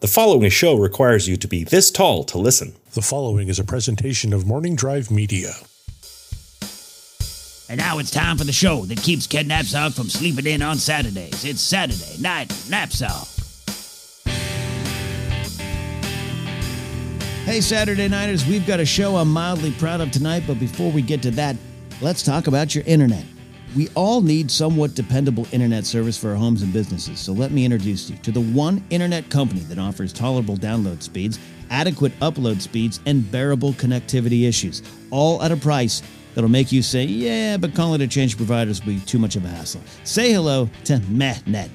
The 0.00 0.06
following 0.06 0.48
show 0.48 0.76
requires 0.76 1.26
you 1.26 1.36
to 1.38 1.48
be 1.48 1.64
this 1.64 1.90
tall 1.90 2.22
to 2.26 2.38
listen. 2.38 2.76
The 2.94 3.02
following 3.02 3.48
is 3.48 3.58
a 3.58 3.64
presentation 3.64 4.32
of 4.32 4.46
Morning 4.46 4.76
Drive 4.76 5.10
Media. 5.10 5.54
And 7.68 7.78
now 7.78 7.98
it's 7.98 8.12
time 8.12 8.38
for 8.38 8.44
the 8.44 8.52
show 8.52 8.84
that 8.84 9.02
keeps 9.02 9.26
Ken 9.26 9.48
Napzok 9.48 9.96
from 9.96 10.08
sleeping 10.08 10.46
in 10.46 10.62
on 10.62 10.76
Saturdays. 10.76 11.44
It's 11.44 11.60
Saturday 11.60 12.22
Night 12.22 12.46
Napzok. 12.68 13.34
Hey, 17.44 17.60
Saturday 17.60 18.06
Nighters, 18.06 18.46
we've 18.46 18.68
got 18.68 18.78
a 18.78 18.86
show 18.86 19.16
I'm 19.16 19.32
mildly 19.32 19.72
proud 19.72 20.00
of 20.00 20.12
tonight, 20.12 20.44
but 20.46 20.60
before 20.60 20.92
we 20.92 21.02
get 21.02 21.22
to 21.22 21.32
that, 21.32 21.56
let's 22.00 22.22
talk 22.22 22.46
about 22.46 22.72
your 22.72 22.84
internet. 22.84 23.24
We 23.76 23.88
all 23.94 24.22
need 24.22 24.50
somewhat 24.50 24.94
dependable 24.94 25.46
internet 25.52 25.84
service 25.84 26.16
for 26.16 26.30
our 26.30 26.36
homes 26.36 26.62
and 26.62 26.72
businesses, 26.72 27.20
so 27.20 27.32
let 27.32 27.50
me 27.50 27.66
introduce 27.66 28.08
you 28.08 28.16
to 28.18 28.32
the 28.32 28.40
one 28.40 28.82
internet 28.88 29.28
company 29.28 29.60
that 29.60 29.78
offers 29.78 30.12
tolerable 30.12 30.56
download 30.56 31.02
speeds, 31.02 31.38
adequate 31.70 32.18
upload 32.20 32.62
speeds, 32.62 32.98
and 33.04 33.30
bearable 33.30 33.74
connectivity 33.74 34.48
issues, 34.48 34.82
all 35.10 35.42
at 35.42 35.52
a 35.52 35.56
price 35.56 36.02
that'll 36.34 36.48
make 36.48 36.72
you 36.72 36.80
say, 36.82 37.04
yeah, 37.04 37.58
but 37.58 37.74
calling 37.74 38.00
a 38.00 38.06
change 38.06 38.36
providers 38.36 38.80
will 38.80 38.94
be 38.94 39.00
too 39.00 39.18
much 39.18 39.36
of 39.36 39.44
a 39.44 39.48
hassle. 39.48 39.82
Say 40.02 40.32
hello 40.32 40.70
to 40.84 40.94
MetNet. 41.00 41.68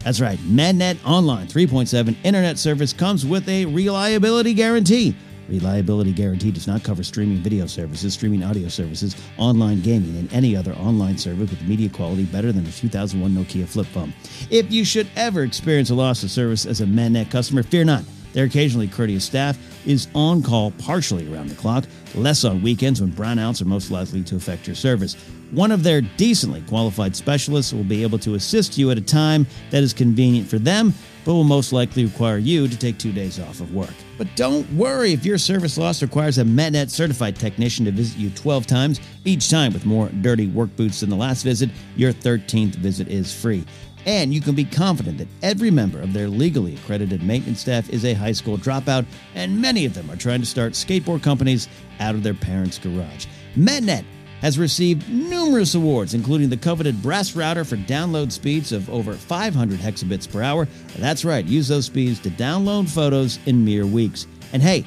That's 0.00 0.20
right, 0.20 0.38
MetNet 0.40 0.98
Online 1.04 1.46
3.7 1.46 2.14
internet 2.24 2.58
service 2.58 2.92
comes 2.92 3.24
with 3.24 3.48
a 3.48 3.64
reliability 3.64 4.52
guarantee. 4.52 5.16
Reliability 5.48 6.12
guarantee 6.12 6.50
does 6.50 6.66
not 6.66 6.82
cover 6.82 7.02
streaming 7.02 7.38
video 7.38 7.66
services, 7.66 8.14
streaming 8.14 8.42
audio 8.42 8.68
services, 8.68 9.16
online 9.38 9.80
gaming, 9.80 10.16
and 10.16 10.32
any 10.32 10.56
other 10.56 10.74
online 10.74 11.16
service 11.16 11.50
with 11.50 11.62
media 11.62 11.88
quality 11.88 12.24
better 12.24 12.52
than 12.52 12.66
a 12.66 12.70
2001 12.70 13.34
Nokia 13.34 13.66
flip 13.66 13.86
phone. 13.86 14.12
If 14.50 14.70
you 14.72 14.84
should 14.84 15.08
ever 15.16 15.42
experience 15.42 15.90
a 15.90 15.94
loss 15.94 16.22
of 16.22 16.30
service 16.30 16.66
as 16.66 16.80
a 16.80 16.86
MetNet 16.86 17.30
customer, 17.30 17.62
fear 17.62 17.84
not. 17.84 18.04
Their 18.32 18.44
occasionally 18.44 18.88
courteous 18.88 19.24
staff 19.24 19.58
is 19.86 20.08
on 20.14 20.42
call 20.42 20.70
partially 20.72 21.32
around 21.32 21.48
the 21.48 21.54
clock, 21.54 21.84
less 22.14 22.44
on 22.44 22.62
weekends 22.62 23.00
when 23.00 23.10
brownouts 23.12 23.62
are 23.62 23.66
most 23.66 23.90
likely 23.90 24.22
to 24.24 24.36
affect 24.36 24.66
your 24.66 24.76
service. 24.76 25.14
One 25.50 25.72
of 25.72 25.82
their 25.82 26.02
decently 26.02 26.60
qualified 26.62 27.16
specialists 27.16 27.72
will 27.72 27.84
be 27.84 28.02
able 28.02 28.18
to 28.18 28.34
assist 28.34 28.76
you 28.76 28.90
at 28.90 28.98
a 28.98 29.02
time 29.02 29.46
that 29.70 29.82
is 29.82 29.94
convenient 29.94 30.46
for 30.46 30.58
them, 30.58 30.92
but 31.24 31.32
will 31.32 31.44
most 31.44 31.72
likely 31.72 32.04
require 32.04 32.36
you 32.36 32.68
to 32.68 32.76
take 32.76 32.98
two 32.98 33.12
days 33.12 33.40
off 33.40 33.60
of 33.60 33.72
work. 33.74 33.94
But 34.18 34.28
don't 34.36 34.70
worry 34.74 35.12
if 35.12 35.24
your 35.24 35.38
service 35.38 35.78
loss 35.78 36.02
requires 36.02 36.36
a 36.38 36.42
MetNet 36.42 36.90
certified 36.90 37.36
technician 37.36 37.86
to 37.86 37.92
visit 37.92 38.18
you 38.18 38.28
12 38.30 38.66
times, 38.66 39.00
each 39.24 39.48
time 39.48 39.72
with 39.72 39.86
more 39.86 40.10
dirty 40.20 40.48
work 40.48 40.74
boots 40.76 41.00
than 41.00 41.08
the 41.08 41.16
last 41.16 41.44
visit, 41.44 41.70
your 41.96 42.12
13th 42.12 42.74
visit 42.76 43.08
is 43.08 43.32
free. 43.32 43.64
And 44.06 44.32
you 44.32 44.40
can 44.40 44.54
be 44.54 44.64
confident 44.64 45.18
that 45.18 45.28
every 45.42 45.70
member 45.70 46.00
of 46.00 46.12
their 46.12 46.28
legally 46.28 46.74
accredited 46.76 47.22
maintenance 47.22 47.60
staff 47.60 47.90
is 47.90 48.04
a 48.04 48.14
high 48.14 48.32
school 48.32 48.56
dropout, 48.56 49.04
and 49.34 49.60
many 49.60 49.84
of 49.84 49.94
them 49.94 50.10
are 50.10 50.16
trying 50.16 50.40
to 50.40 50.46
start 50.46 50.72
skateboard 50.72 51.22
companies 51.22 51.68
out 52.00 52.14
of 52.14 52.22
their 52.22 52.34
parents' 52.34 52.78
garage. 52.78 53.26
MetNet 53.56 54.04
has 54.40 54.58
received 54.58 55.08
numerous 55.10 55.74
awards, 55.74 56.14
including 56.14 56.48
the 56.48 56.56
coveted 56.56 57.02
brass 57.02 57.34
router 57.34 57.64
for 57.64 57.76
download 57.76 58.30
speeds 58.30 58.72
of 58.72 58.88
over 58.88 59.14
500 59.14 59.80
hexabits 59.80 60.30
per 60.30 60.42
hour. 60.42 60.68
That's 60.96 61.24
right, 61.24 61.44
use 61.44 61.68
those 61.68 61.86
speeds 61.86 62.20
to 62.20 62.30
download 62.30 62.88
photos 62.88 63.38
in 63.46 63.64
mere 63.64 63.86
weeks. 63.86 64.26
And 64.52 64.62
hey, 64.62 64.84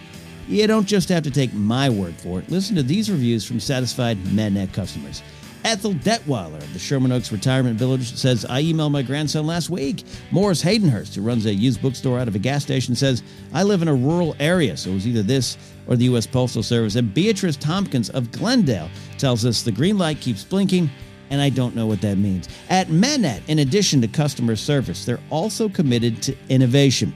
you 0.48 0.66
don't 0.68 0.88
just 0.88 1.10
have 1.10 1.24
to 1.24 1.32
take 1.32 1.54
my 1.54 1.90
word 1.90 2.16
for 2.16 2.40
it. 2.40 2.50
Listen 2.50 2.76
to 2.76 2.84
these 2.84 3.12
reviews 3.12 3.46
from 3.46 3.60
satisfied 3.60 4.18
MetNet 4.24 4.74
customers. 4.74 5.22
Ethel 5.64 5.94
Detweiler 5.94 6.58
of 6.58 6.74
the 6.74 6.80
Sherman 6.80 7.12
Oaks 7.12 7.32
Retirement 7.32 7.78
Village 7.78 8.16
says, 8.16 8.46
I 8.46 8.64
emailed 8.64 8.92
my 8.92 9.04
grandson 9.04 9.46
last 9.46 9.70
week. 9.70 10.04
Morris 10.32 10.64
Haydenhurst, 10.64 11.14
who 11.14 11.22
runs 11.22 11.46
a 11.46 11.54
used 11.54 11.82
bookstore 11.82 12.20
out 12.20 12.28
of 12.28 12.36
a 12.36 12.40
gas 12.40 12.64
station, 12.64 12.96
says, 12.96 13.22
I 13.54 13.64
live 13.64 13.82
in 13.82 13.88
a 13.88 13.94
rural 13.94 14.36
area, 14.40 14.76
so 14.76 14.90
it 14.90 14.96
was 14.96 15.08
either 15.08 15.22
this 15.22 15.58
or 15.88 15.96
the 15.96 16.06
U.S. 16.06 16.26
Postal 16.26 16.64
Service. 16.64 16.96
And 16.96 17.14
Beatrice 17.14 17.58
Tompkins 17.58 18.10
of 18.10 18.32
Glendale 18.32 18.90
tells 19.18 19.46
us 19.46 19.62
the 19.62 19.72
green 19.72 19.98
light 19.98 20.20
keeps 20.20 20.44
blinking, 20.44 20.90
and 21.30 21.40
I 21.40 21.50
don't 21.50 21.76
know 21.76 21.86
what 21.86 22.02
that 22.02 22.18
means. 22.18 22.50
At 22.70 22.88
MetNet, 22.88 23.42
in 23.48 23.60
addition 23.60 24.02
to 24.02 24.08
customer 24.08 24.56
service, 24.56 25.06
they're 25.06 25.20
also 25.30 25.70
committed 25.70 26.24
to 26.24 26.36
innovation. 26.50 27.16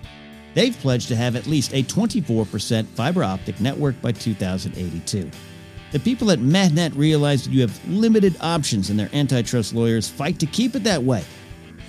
They've 0.54 0.78
pledged 0.78 1.08
to 1.10 1.16
have 1.16 1.36
at 1.36 1.48
least 1.48 1.74
a 1.74 1.84
24% 1.84 2.86
fiber 2.90 3.24
optic 3.24 3.60
network 3.60 4.00
by 4.02 4.12
2082. 4.12 5.30
The 5.96 6.02
people 6.02 6.30
at 6.32 6.40
MetNet 6.40 6.98
realize 6.98 7.46
that 7.46 7.54
you 7.54 7.62
have 7.62 7.88
limited 7.88 8.36
options 8.42 8.90
and 8.90 9.00
their 9.00 9.10
antitrust 9.14 9.74
lawyers 9.74 10.10
fight 10.10 10.40
to 10.40 10.46
keep 10.46 10.76
it 10.76 10.84
that 10.84 11.02
way. 11.02 11.24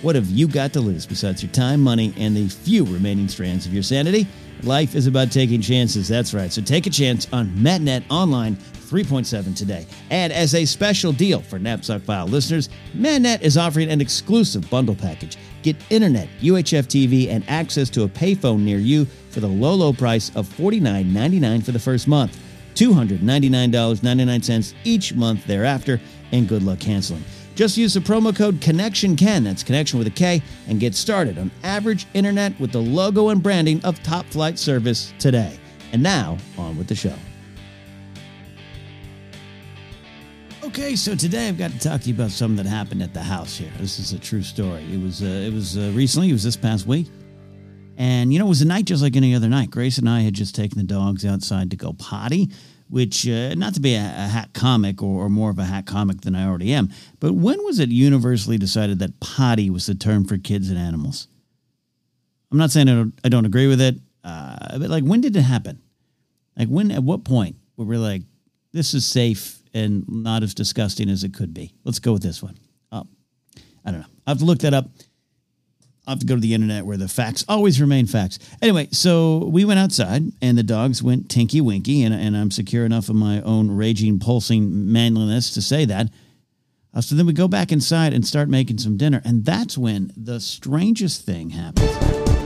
What 0.01 0.15
have 0.15 0.27
you 0.27 0.47
got 0.47 0.71
to 0.73 0.79
lose 0.79 1.05
besides 1.05 1.43
your 1.43 1.51
time, 1.51 1.81
money, 1.81 2.13
and 2.15 2.33
the 2.33 2.47
few 2.47 2.85
remaining 2.85 3.27
strands 3.27 3.65
of 3.65 3.73
your 3.73 3.83
sanity? 3.83 4.25
Life 4.63 4.95
is 4.95 5.07
about 5.07 5.29
taking 5.29 5.59
chances, 5.59 6.07
that's 6.07 6.33
right. 6.33 6.53
So 6.53 6.61
take 6.61 6.87
a 6.87 6.89
chance 6.89 7.27
on 7.33 7.49
MetNet 7.49 8.05
Online 8.09 8.55
3.7 8.55 9.53
today. 9.53 9.85
And 10.09 10.31
as 10.31 10.55
a 10.55 10.63
special 10.63 11.11
deal 11.11 11.41
for 11.41 11.59
Napzok 11.59 12.01
File 12.03 12.27
listeners, 12.27 12.69
MetNet 12.95 13.41
is 13.41 13.57
offering 13.57 13.91
an 13.91 13.99
exclusive 13.99 14.69
bundle 14.69 14.95
package. 14.95 15.35
Get 15.63 15.75
internet, 15.89 16.29
UHF 16.39 16.85
TV, 16.85 17.27
and 17.27 17.43
access 17.49 17.89
to 17.89 18.03
a 18.03 18.07
payphone 18.07 18.61
near 18.61 18.77
you 18.77 19.03
for 19.31 19.41
the 19.41 19.49
low, 19.49 19.73
low 19.73 19.91
price 19.91 20.33
of 20.33 20.47
$49.99 20.47 21.65
for 21.65 21.73
the 21.73 21.79
first 21.79 22.07
month. 22.07 22.41
$299.99 22.77 24.73
each 24.83 25.13
month 25.15 25.45
thereafter, 25.47 25.99
and 26.31 26.47
good 26.47 26.63
luck 26.63 26.79
canceling. 26.79 27.23
Just 27.55 27.75
use 27.75 27.95
the 27.95 27.99
promo 27.99 28.35
code 28.35 28.59
ConnectionKen, 28.59 29.43
that's 29.43 29.63
connection 29.63 29.97
with 29.97 30.07
a 30.07 30.11
K, 30.11 30.43
and 30.67 30.79
get 30.79 30.93
started 30.93 31.39
on 31.39 31.49
average 31.63 32.05
internet 32.13 32.57
with 32.59 32.71
the 32.71 32.81
logo 32.81 33.29
and 33.29 33.41
branding 33.41 33.83
of 33.83 34.01
Top 34.03 34.27
Flight 34.27 34.59
Service 34.59 35.11
today. 35.17 35.57
And 35.91 36.03
now, 36.03 36.37
on 36.57 36.77
with 36.77 36.87
the 36.87 36.93
show. 36.93 37.15
Okay, 40.63 40.95
so 40.95 41.15
today 41.15 41.47
I've 41.47 41.57
got 41.57 41.71
to 41.71 41.79
talk 41.79 42.01
to 42.01 42.09
you 42.09 42.13
about 42.13 42.29
something 42.29 42.63
that 42.63 42.69
happened 42.69 43.01
at 43.01 43.13
the 43.13 43.23
house 43.23 43.57
here. 43.57 43.71
This 43.79 43.97
is 43.97 44.13
a 44.13 44.19
true 44.19 44.43
story. 44.43 44.83
It 44.93 45.01
was 45.01 45.23
uh, 45.23 45.25
it 45.25 45.53
was 45.53 45.77
uh, 45.77 45.91
recently. 45.95 46.29
It 46.29 46.33
was 46.33 46.43
this 46.43 46.57
past 46.57 46.85
week. 46.85 47.07
And, 47.97 48.31
you 48.31 48.37
know, 48.37 48.45
it 48.45 48.49
was 48.49 48.61
a 48.61 48.67
night 48.67 48.85
just 48.85 49.01
like 49.01 49.15
any 49.15 49.33
other 49.33 49.49
night. 49.49 49.71
Grace 49.71 49.97
and 49.97 50.07
I 50.07 50.21
had 50.21 50.35
just 50.35 50.55
taken 50.55 50.77
the 50.77 50.83
dogs 50.83 51.25
outside 51.25 51.71
to 51.71 51.75
go 51.75 51.93
potty, 51.93 52.51
which, 52.89 53.27
uh, 53.27 53.55
not 53.55 53.73
to 53.73 53.79
be 53.79 53.95
a, 53.95 53.99
a 53.99 54.27
hat 54.27 54.51
comic 54.53 55.01
or, 55.01 55.25
or, 55.25 55.29
more 55.29 55.49
of 55.49 55.57
a 55.57 55.65
hat 55.65 55.87
comic 55.87 56.21
than 56.21 56.35
I 56.35 56.45
already 56.45 56.71
am, 56.73 56.89
but 57.19 57.33
when 57.33 57.63
was 57.65 57.79
it 57.79 57.89
universally 57.89 58.59
decided 58.59 58.99
that 58.99 59.19
potty 59.19 59.71
was 59.71 59.87
the 59.87 59.95
term 59.95 60.25
for 60.25 60.37
kids 60.37 60.69
and 60.69 60.77
animals? 60.77 61.27
I'm 62.51 62.59
not 62.59 62.69
saying 62.69 62.87
I 62.87 62.93
don't, 62.93 63.19
I 63.23 63.29
don't 63.29 63.45
agree 63.45 63.67
with 63.67 63.81
it, 63.81 63.95
uh, 64.23 64.77
but 64.77 64.91
like, 64.91 65.03
when 65.03 65.21
did 65.21 65.35
it 65.35 65.41
happen? 65.41 65.81
Like, 66.55 66.67
when, 66.67 66.91
at 66.91 67.03
what 67.03 67.25
point 67.25 67.55
were 67.77 67.85
we 67.85 67.97
like, 67.97 68.21
this 68.73 68.93
is 68.93 69.07
safe 69.07 69.59
and 69.73 70.05
not 70.07 70.43
as 70.43 70.53
disgusting 70.53 71.09
as 71.09 71.23
it 71.23 71.33
could 71.33 71.51
be? 71.51 71.73
Let's 71.83 71.99
go 71.99 72.13
with 72.13 72.21
this 72.21 72.43
one. 72.43 72.57
Oh, 72.91 73.07
I 73.83 73.91
don't 73.91 74.01
know. 74.01 74.07
I 74.27 74.31
have 74.31 74.39
to 74.39 74.45
look 74.45 74.59
that 74.59 74.75
up. 74.75 74.87
I'll 76.07 76.13
have 76.13 76.19
to 76.21 76.25
go 76.25 76.35
to 76.35 76.41
the 76.41 76.53
internet 76.53 76.85
where 76.85 76.95
the 76.95 77.09
facts 77.09 77.43
always 77.49 77.81
remain 77.81 78.07
facts. 78.07 78.39
Anyway, 78.61 78.87
so 78.93 79.39
we 79.51 79.65
went 79.65 79.77
outside 79.77 80.23
and 80.41 80.57
the 80.57 80.63
dogs 80.63 81.03
went 81.03 81.29
tinky 81.29 81.59
winky, 81.59 82.01
and, 82.01 82.13
and 82.13 82.37
I'm 82.37 82.49
secure 82.49 82.85
enough 82.85 83.09
of 83.09 83.15
my 83.15 83.41
own 83.41 83.69
raging, 83.69 84.17
pulsing 84.17 84.89
manliness 84.89 85.53
to 85.53 85.61
say 85.61 85.83
that. 85.83 86.09
Uh, 86.93 87.01
so 87.01 87.13
then 87.13 87.25
we 87.25 87.33
go 87.33 87.49
back 87.49 87.73
inside 87.73 88.13
and 88.13 88.25
start 88.25 88.47
making 88.47 88.77
some 88.77 88.95
dinner, 88.95 89.21
and 89.25 89.43
that's 89.43 89.77
when 89.77 90.13
the 90.15 90.39
strangest 90.39 91.25
thing 91.25 91.49
happens. 91.49 92.36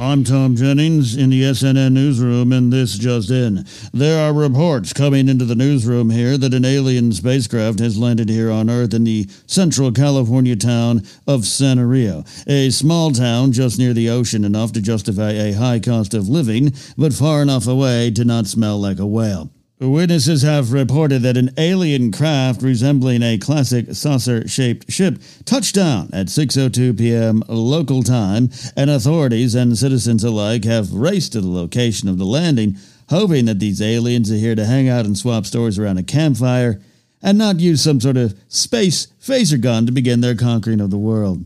I'm 0.00 0.22
Tom 0.22 0.54
Jennings 0.54 1.16
in 1.16 1.30
the 1.30 1.42
SNN 1.42 1.90
newsroom, 1.90 2.52
and 2.52 2.72
this 2.72 2.96
just 2.96 3.32
in. 3.32 3.66
There 3.92 4.24
are 4.24 4.32
reports 4.32 4.92
coming 4.92 5.28
into 5.28 5.44
the 5.44 5.56
newsroom 5.56 6.10
here 6.10 6.38
that 6.38 6.54
an 6.54 6.64
alien 6.64 7.10
spacecraft 7.10 7.80
has 7.80 7.98
landed 7.98 8.28
here 8.28 8.48
on 8.48 8.70
Earth 8.70 8.94
in 8.94 9.02
the 9.02 9.26
central 9.46 9.90
California 9.90 10.54
town 10.54 11.02
of 11.26 11.46
Santa 11.46 11.84
Rio, 11.84 12.22
a 12.46 12.70
small 12.70 13.10
town 13.10 13.50
just 13.50 13.76
near 13.76 13.92
the 13.92 14.08
ocean 14.08 14.44
enough 14.44 14.70
to 14.74 14.80
justify 14.80 15.32
a 15.32 15.54
high 15.54 15.80
cost 15.80 16.14
of 16.14 16.28
living, 16.28 16.72
but 16.96 17.12
far 17.12 17.42
enough 17.42 17.66
away 17.66 18.12
to 18.12 18.24
not 18.24 18.46
smell 18.46 18.78
like 18.78 19.00
a 19.00 19.06
whale. 19.06 19.50
Witnesses 19.80 20.42
have 20.42 20.72
reported 20.72 21.22
that 21.22 21.36
an 21.36 21.52
alien 21.56 22.10
craft 22.10 22.62
resembling 22.62 23.22
a 23.22 23.38
classic 23.38 23.94
saucer-shaped 23.94 24.90
ship 24.90 25.22
touched 25.44 25.76
down 25.76 26.10
at 26.12 26.26
6:02 26.26 26.98
p.m. 26.98 27.44
local 27.46 28.02
time, 28.02 28.50
and 28.76 28.90
authorities 28.90 29.54
and 29.54 29.78
citizens 29.78 30.24
alike 30.24 30.64
have 30.64 30.92
raced 30.92 31.30
to 31.32 31.40
the 31.40 31.48
location 31.48 32.08
of 32.08 32.18
the 32.18 32.26
landing, 32.26 32.76
hoping 33.08 33.44
that 33.44 33.60
these 33.60 33.80
aliens 33.80 34.32
are 34.32 34.36
here 34.36 34.56
to 34.56 34.66
hang 34.66 34.88
out 34.88 35.06
and 35.06 35.16
swap 35.16 35.46
stories 35.46 35.78
around 35.78 35.98
a 35.98 36.02
campfire 36.02 36.80
and 37.22 37.38
not 37.38 37.60
use 37.60 37.80
some 37.80 38.00
sort 38.00 38.16
of 38.16 38.36
space 38.48 39.06
phaser 39.20 39.60
gun 39.60 39.86
to 39.86 39.92
begin 39.92 40.22
their 40.22 40.34
conquering 40.34 40.80
of 40.80 40.90
the 40.90 40.98
world. 40.98 41.44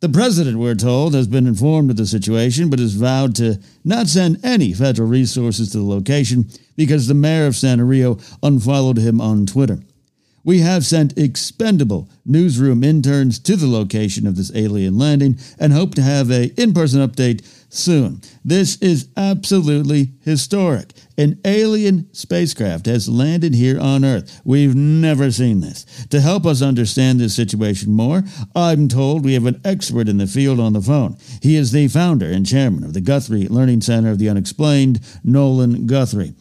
The 0.00 0.08
president, 0.10 0.58
we're 0.58 0.74
told, 0.74 1.14
has 1.14 1.26
been 1.26 1.46
informed 1.46 1.90
of 1.90 1.96
the 1.96 2.06
situation, 2.06 2.68
but 2.68 2.78
has 2.78 2.94
vowed 2.94 3.34
to 3.36 3.58
not 3.82 4.08
send 4.08 4.44
any 4.44 4.74
federal 4.74 5.08
resources 5.08 5.70
to 5.72 5.78
the 5.78 5.84
location 5.84 6.46
because 6.76 7.06
the 7.06 7.14
mayor 7.14 7.46
of 7.46 7.56
Santa 7.56 7.84
Rio 7.84 8.18
unfollowed 8.42 8.98
him 8.98 9.22
on 9.22 9.46
Twitter. 9.46 9.78
We 10.44 10.60
have 10.60 10.84
sent 10.84 11.18
expendable 11.18 12.08
newsroom 12.24 12.84
interns 12.84 13.38
to 13.40 13.56
the 13.56 13.66
location 13.66 14.26
of 14.26 14.36
this 14.36 14.54
alien 14.54 14.98
landing 14.98 15.38
and 15.58 15.72
hope 15.72 15.94
to 15.94 16.02
have 16.02 16.30
a 16.30 16.52
in-person 16.60 17.00
update 17.00 17.44
soon. 17.68 18.20
This 18.44 18.76
is 18.82 19.08
absolutely 19.16 20.12
historic. 20.20 20.92
An 21.18 21.40
alien 21.46 22.12
spacecraft 22.12 22.86
has 22.86 23.08
landed 23.08 23.54
here 23.54 23.80
on 23.80 24.04
Earth. 24.04 24.42
We've 24.44 24.74
never 24.74 25.30
seen 25.30 25.60
this. 25.60 25.86
To 26.10 26.20
help 26.20 26.44
us 26.44 26.60
understand 26.60 27.18
this 27.18 27.34
situation 27.34 27.92
more, 27.92 28.22
I'm 28.54 28.88
told 28.88 29.24
we 29.24 29.34
have 29.34 29.46
an 29.46 29.60
expert 29.64 30.08
in 30.08 30.18
the 30.18 30.26
field 30.26 30.60
on 30.60 30.74
the 30.74 30.82
phone. 30.82 31.16
He 31.40 31.56
is 31.56 31.72
the 31.72 31.88
founder 31.88 32.26
and 32.26 32.44
chairman 32.44 32.84
of 32.84 32.92
the 32.92 33.00
Guthrie 33.00 33.48
Learning 33.48 33.80
Center 33.80 34.10
of 34.10 34.18
the 34.18 34.28
Unexplained, 34.28 35.00
Nolan 35.24 35.86
Guthrie. 35.86 36.34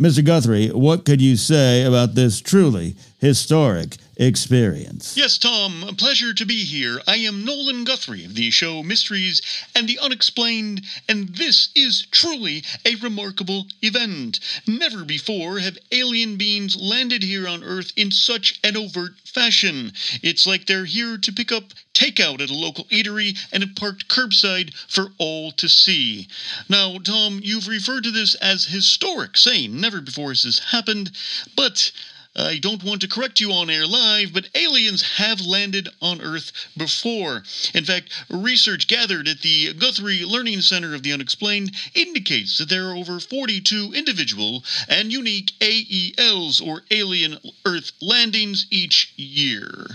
Mr. 0.00 0.24
Guthrie, 0.24 0.68
what 0.68 1.04
could 1.04 1.20
you 1.20 1.36
say 1.36 1.84
about 1.84 2.14
this 2.14 2.40
truly 2.40 2.96
historic 3.18 3.98
experience? 4.16 5.16
Yes, 5.16 5.38
Tom, 5.38 5.84
a 5.84 5.92
pleasure 5.92 6.34
to 6.34 6.44
be 6.44 6.64
here. 6.64 7.00
I 7.06 7.16
am 7.16 7.44
Nolan 7.44 7.84
Guthrie 7.84 8.24
of 8.24 8.34
the 8.34 8.50
show 8.50 8.82
Mysteries 8.82 9.40
and 9.74 9.88
the 9.88 9.98
Unexplained, 9.98 10.82
and 11.08 11.34
this 11.36 11.70
is 11.74 12.06
truly 12.10 12.62
a 12.84 12.96
remarkable 12.96 13.66
event. 13.80 14.40
Never 14.66 15.04
before 15.04 15.60
have 15.60 15.78
alien 15.90 16.36
beings 16.36 16.76
landed 16.76 17.22
here 17.22 17.48
on 17.48 17.64
Earth 17.64 17.92
in 17.96 18.10
such 18.10 18.60
an 18.62 18.76
overt 18.76 19.14
fashion. 19.24 19.92
It's 20.22 20.46
like 20.46 20.66
they're 20.66 20.84
here 20.84 21.16
to 21.18 21.32
pick 21.32 21.50
up 21.50 21.72
takeout 21.94 22.40
at 22.40 22.50
a 22.50 22.54
local 22.54 22.84
eatery 22.84 23.38
and 23.52 23.62
have 23.62 23.76
parked 23.76 24.08
curbside 24.08 24.74
for 24.88 25.12
all 25.18 25.52
to 25.52 25.68
see. 25.68 26.28
Now, 26.68 26.98
Tom, 26.98 27.40
you've 27.42 27.68
referred 27.68 28.04
to 28.04 28.10
this 28.10 28.34
as 28.36 28.66
historic, 28.66 29.36
saying 29.36 29.80
never 29.80 30.00
before 30.00 30.30
has 30.30 30.42
this 30.42 30.58
happened, 30.58 31.10
but 31.56 31.92
I 32.34 32.58
don't 32.58 32.82
want 32.82 33.02
to 33.02 33.08
correct 33.08 33.40
you 33.40 33.52
on 33.52 33.68
air 33.68 33.86
live, 33.86 34.32
but 34.32 34.48
aliens 34.54 35.02
have 35.18 35.40
landed 35.42 35.88
on 36.00 36.22
Earth 36.22 36.50
before. 36.76 37.42
In 37.74 37.84
fact, 37.84 38.10
research 38.30 38.88
gathered 38.88 39.28
at 39.28 39.42
the 39.42 39.74
Guthrie 39.74 40.24
Learning 40.24 40.62
Center 40.62 40.94
of 40.94 41.02
the 41.02 41.12
Unexplained 41.12 41.72
indicates 41.94 42.56
that 42.56 42.70
there 42.70 42.88
are 42.88 42.96
over 42.96 43.20
42 43.20 43.92
individual 43.94 44.64
and 44.88 45.12
unique 45.12 45.52
AELs, 45.60 46.66
or 46.66 46.82
alien 46.90 47.36
Earth 47.66 47.92
landings, 48.00 48.66
each 48.70 49.12
year. 49.16 49.86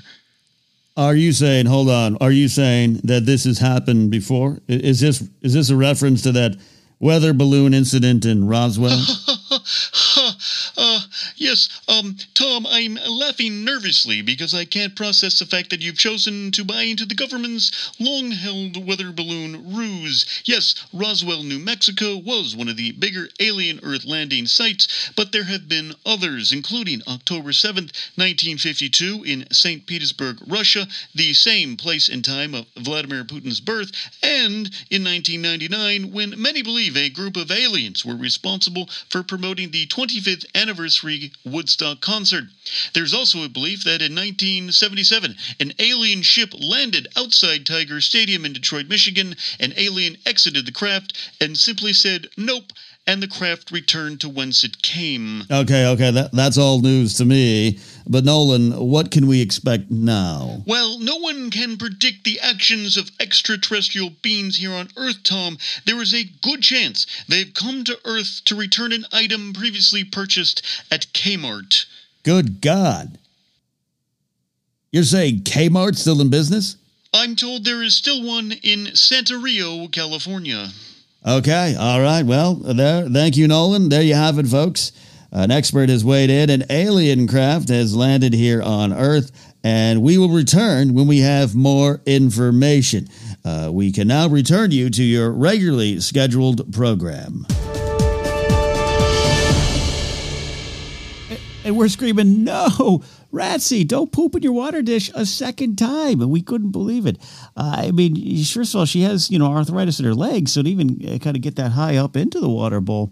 Are 0.95 1.15
you 1.15 1.31
saying? 1.31 1.65
Hold 1.65 1.89
on. 1.89 2.17
Are 2.21 2.31
you 2.31 2.47
saying 2.47 3.01
that 3.03 3.25
this 3.25 3.45
has 3.45 3.59
happened 3.59 4.11
before? 4.11 4.59
Is 4.67 4.99
this 4.99 5.27
is 5.41 5.53
this 5.53 5.69
a 5.69 5.75
reference 5.75 6.21
to 6.23 6.31
that 6.33 6.57
weather 6.99 7.33
balloon 7.33 7.73
incident 7.73 8.25
in 8.25 8.47
Roswell? 8.47 8.99
uh, 10.77 11.01
yes, 11.35 11.69
um, 11.87 12.15
Tom, 12.35 12.67
I'm 12.69 12.99
laughing 13.09 13.65
nervously 13.65 14.21
because 14.21 14.53
I 14.53 14.63
can't 14.63 14.95
process 14.95 15.39
the 15.39 15.45
fact 15.45 15.71
that 15.71 15.81
you've 15.81 15.97
chosen 15.97 16.51
to 16.51 16.63
buy 16.63 16.83
into 16.83 17.05
the 17.05 17.15
government's 17.15 17.91
long 17.99 18.29
held 18.29 18.85
weather 18.85 19.11
balloon 19.11 19.75
ruse. 19.75 20.25
Yes, 20.45 20.75
Roswell, 20.93 21.41
New 21.41 21.57
Mexico 21.57 22.15
was 22.15 22.55
one 22.55 22.69
of 22.69 22.77
the 22.77 22.91
bigger 22.91 23.27
alien 23.39 23.79
Earth 23.81 24.05
landing 24.05 24.45
sites, 24.45 25.09
but 25.15 25.31
there 25.31 25.45
have 25.45 25.67
been 25.67 25.95
others, 26.05 26.51
including 26.51 27.01
October 27.07 27.49
7th, 27.49 27.91
1952, 28.15 29.23
in 29.23 29.47
St. 29.51 29.85
Petersburg, 29.87 30.37
Russia, 30.45 30.87
the 31.15 31.33
same 31.33 31.75
place 31.75 32.07
and 32.07 32.23
time 32.23 32.53
of 32.53 32.67
Vladimir 32.77 33.23
Putin's 33.23 33.59
birth, 33.59 33.91
and 34.21 34.69
in 34.91 35.03
1999, 35.03 36.11
when 36.11 36.39
many 36.39 36.61
believe 36.61 36.95
a 36.95 37.09
group 37.09 37.35
of 37.35 37.49
aliens 37.49 38.05
were 38.05 38.15
responsible 38.15 38.87
for 39.09 39.23
promoting 39.23 39.71
the 39.71 39.87
25th 39.87 40.45
anniversary 40.53 40.66
Woodstock 41.45 42.01
concert. 42.01 42.45
There's 42.93 43.13
also 43.13 43.43
a 43.43 43.49
belief 43.49 43.83
that 43.83 44.01
in 44.01 44.13
1977, 44.13 45.35
an 45.59 45.73
alien 45.79 46.21
ship 46.21 46.53
landed 46.53 47.07
outside 47.15 47.65
Tiger 47.65 48.01
Stadium 48.01 48.45
in 48.45 48.53
Detroit, 48.53 48.87
Michigan. 48.87 49.35
An 49.59 49.73
alien 49.77 50.17
exited 50.25 50.65
the 50.65 50.71
craft 50.71 51.13
and 51.39 51.57
simply 51.57 51.93
said, 51.93 52.27
Nope 52.35 52.73
and 53.07 53.23
the 53.23 53.27
craft 53.27 53.71
returned 53.71 54.19
to 54.21 54.29
whence 54.29 54.65
it 54.65 54.81
came. 54.81 55.43
Okay, 55.49 55.87
okay, 55.87 56.11
that, 56.11 56.33
that's 56.33 56.57
all 56.57 56.81
news 56.81 57.13
to 57.15 57.25
me. 57.25 57.79
But 58.05 58.25
Nolan, 58.25 58.73
what 58.73 59.09
can 59.09 59.27
we 59.27 59.41
expect 59.41 59.89
now? 59.89 60.63
Well, 60.67 60.99
no 60.99 61.15
one 61.15 61.49
can 61.49 61.77
predict 61.77 62.25
the 62.25 62.39
actions 62.41 62.97
of 62.97 63.09
extraterrestrial 63.19 64.11
beings 64.21 64.57
here 64.57 64.73
on 64.73 64.89
Earth, 64.97 65.23
Tom. 65.23 65.57
There 65.85 66.01
is 66.01 66.13
a 66.13 66.29
good 66.41 66.61
chance 66.61 67.07
they've 67.27 67.53
come 67.53 67.85
to 67.85 67.97
Earth 68.05 68.41
to 68.45 68.55
return 68.55 68.91
an 68.91 69.05
item 69.13 69.53
previously 69.53 70.03
purchased 70.03 70.61
at 70.91 71.07
Kmart. 71.13 71.85
Good 72.23 72.59
God. 72.59 73.17
You're 74.91 75.03
saying 75.03 75.41
Kmart's 75.41 75.99
still 75.99 76.21
in 76.21 76.29
business? 76.29 76.75
I'm 77.13 77.35
told 77.35 77.63
there 77.63 77.83
is 77.83 77.95
still 77.95 78.21
one 78.23 78.51
in 78.63 78.95
Santa 78.95 79.37
Rio, 79.37 79.87
California. 79.87 80.69
Okay, 81.25 81.75
all 81.77 82.01
right. 82.01 82.25
Well, 82.25 82.55
there. 82.55 83.09
Thank 83.09 83.35
you, 83.37 83.47
Nolan. 83.47 83.89
There 83.89 84.01
you 84.01 84.15
have 84.15 84.39
it, 84.39 84.47
folks. 84.47 84.91
An 85.31 85.51
expert 85.51 85.89
has 85.89 86.05
weighed 86.05 86.29
in. 86.29 86.49
An 86.49 86.63
alien 86.69 87.27
craft 87.27 87.69
has 87.69 87.95
landed 87.95 88.33
here 88.33 88.61
on 88.61 88.93
Earth, 88.93 89.31
and 89.63 90.01
we 90.01 90.17
will 90.17 90.29
return 90.29 90.93
when 90.93 91.05
we 91.07 91.19
have 91.19 91.53
more 91.53 91.99
information. 92.05 93.07
Uh, 93.43 93.69
we 93.73 93.91
can 93.91 94.07
now 94.07 94.27
return 94.27 94.71
you 94.71 94.89
to 94.89 95.03
your 95.03 95.31
regularly 95.31 95.99
scheduled 95.99 96.71
program. 96.73 97.45
And 101.65 101.75
we're 101.75 101.89
screaming, 101.89 102.45
no, 102.45 103.03
Ratsy, 103.31 103.85
don't 103.85 104.11
poop 104.11 104.35
in 104.35 104.43
your 104.43 104.53
water 104.53 104.81
dish 104.81 105.11
a 105.13 105.25
second 105.25 105.77
time. 105.77 106.21
And 106.21 106.31
we 106.31 106.41
couldn't 106.41 106.71
believe 106.71 107.05
it. 107.05 107.17
Uh, 107.55 107.75
I 107.77 107.91
mean, 107.91 108.43
first 108.45 108.73
of 108.73 108.79
all, 108.79 108.85
she 108.85 109.01
has, 109.01 109.29
you 109.29 109.37
know, 109.37 109.47
arthritis 109.47 109.99
in 109.99 110.05
her 110.05 110.13
legs. 110.13 110.53
So 110.53 110.63
to 110.63 110.69
even 110.69 111.01
uh, 111.05 111.17
kind 111.19 111.35
of 111.35 111.41
get 111.41 111.55
that 111.57 111.71
high 111.71 111.97
up 111.97 112.15
into 112.15 112.39
the 112.39 112.49
water 112.49 112.79
bowl 112.79 113.11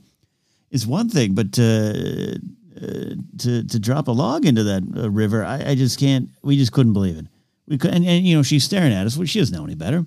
is 0.72 0.88
one 0.88 1.10
thing. 1.10 1.34
But 1.34 1.60
uh, 1.60 2.38
uh, 2.82 3.16
to, 3.40 3.64
to 3.64 3.80
drop 3.80 4.08
a 4.08 4.12
log 4.12 4.46
into 4.46 4.64
that 4.64 4.84
uh, 4.96 5.10
river, 5.10 5.44
I, 5.44 5.72
I, 5.72 5.76
just 5.76 6.00
can't, 6.00 6.30
we 6.42 6.58
just 6.58 6.72
couldn't 6.72 6.94
believe 6.94 7.18
it. 7.18 7.28
We 7.68 7.78
could, 7.78 7.94
and, 7.94 8.06
and, 8.06 8.26
you 8.26 8.36
know, 8.36 8.44
she's 8.44 8.64
staring 8.64 8.94
at 8.94 9.06
us. 9.06 9.18
Well, 9.18 9.26
she 9.26 9.40
doesn't 9.40 9.56
know 9.56 9.66
any 9.66 9.76
better. 9.76 10.06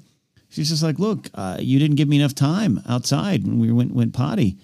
She's 0.48 0.70
just 0.70 0.82
like, 0.82 0.98
look, 0.98 1.28
uh, 1.34 1.58
you 1.60 1.78
didn't 1.78 1.96
give 1.96 2.08
me 2.08 2.18
enough 2.18 2.34
time 2.34 2.80
outside 2.88 3.46
when 3.46 3.58
we 3.58 3.70
went, 3.70 3.92
went 3.92 4.14
potty 4.14 4.56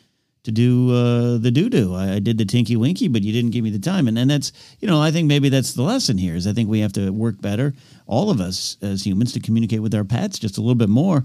to 0.44 0.52
do 0.52 0.92
uh, 0.92 1.38
the 1.38 1.50
doo 1.50 1.68
doo. 1.68 1.94
I, 1.94 2.14
I, 2.14 2.18
did 2.18 2.38
the 2.38 2.44
tinky 2.44 2.76
winky, 2.76 3.08
but 3.08 3.22
you 3.22 3.32
didn't 3.32 3.50
give 3.50 3.64
me 3.64 3.70
the 3.70 3.78
time. 3.78 4.06
And 4.06 4.18
and 4.18 4.30
that's 4.30 4.52
you 4.80 4.86
know 4.86 5.02
I 5.02 5.10
think 5.10 5.26
maybe 5.26 5.48
that's 5.48 5.74
the 5.74 5.82
lesson 5.82 6.16
here 6.18 6.36
is 6.36 6.46
I 6.46 6.52
think 6.52 6.68
we 6.68 6.80
have 6.80 6.92
to 6.92 7.10
work 7.10 7.40
better, 7.40 7.74
all 8.06 8.30
of 8.30 8.40
us 8.40 8.76
as 8.80 9.04
humans, 9.04 9.32
to 9.32 9.40
communicate 9.40 9.82
with 9.82 9.94
our 9.94 10.04
pets 10.04 10.38
just 10.38 10.58
a 10.58 10.60
little 10.60 10.74
bit 10.74 10.88
more 10.88 11.24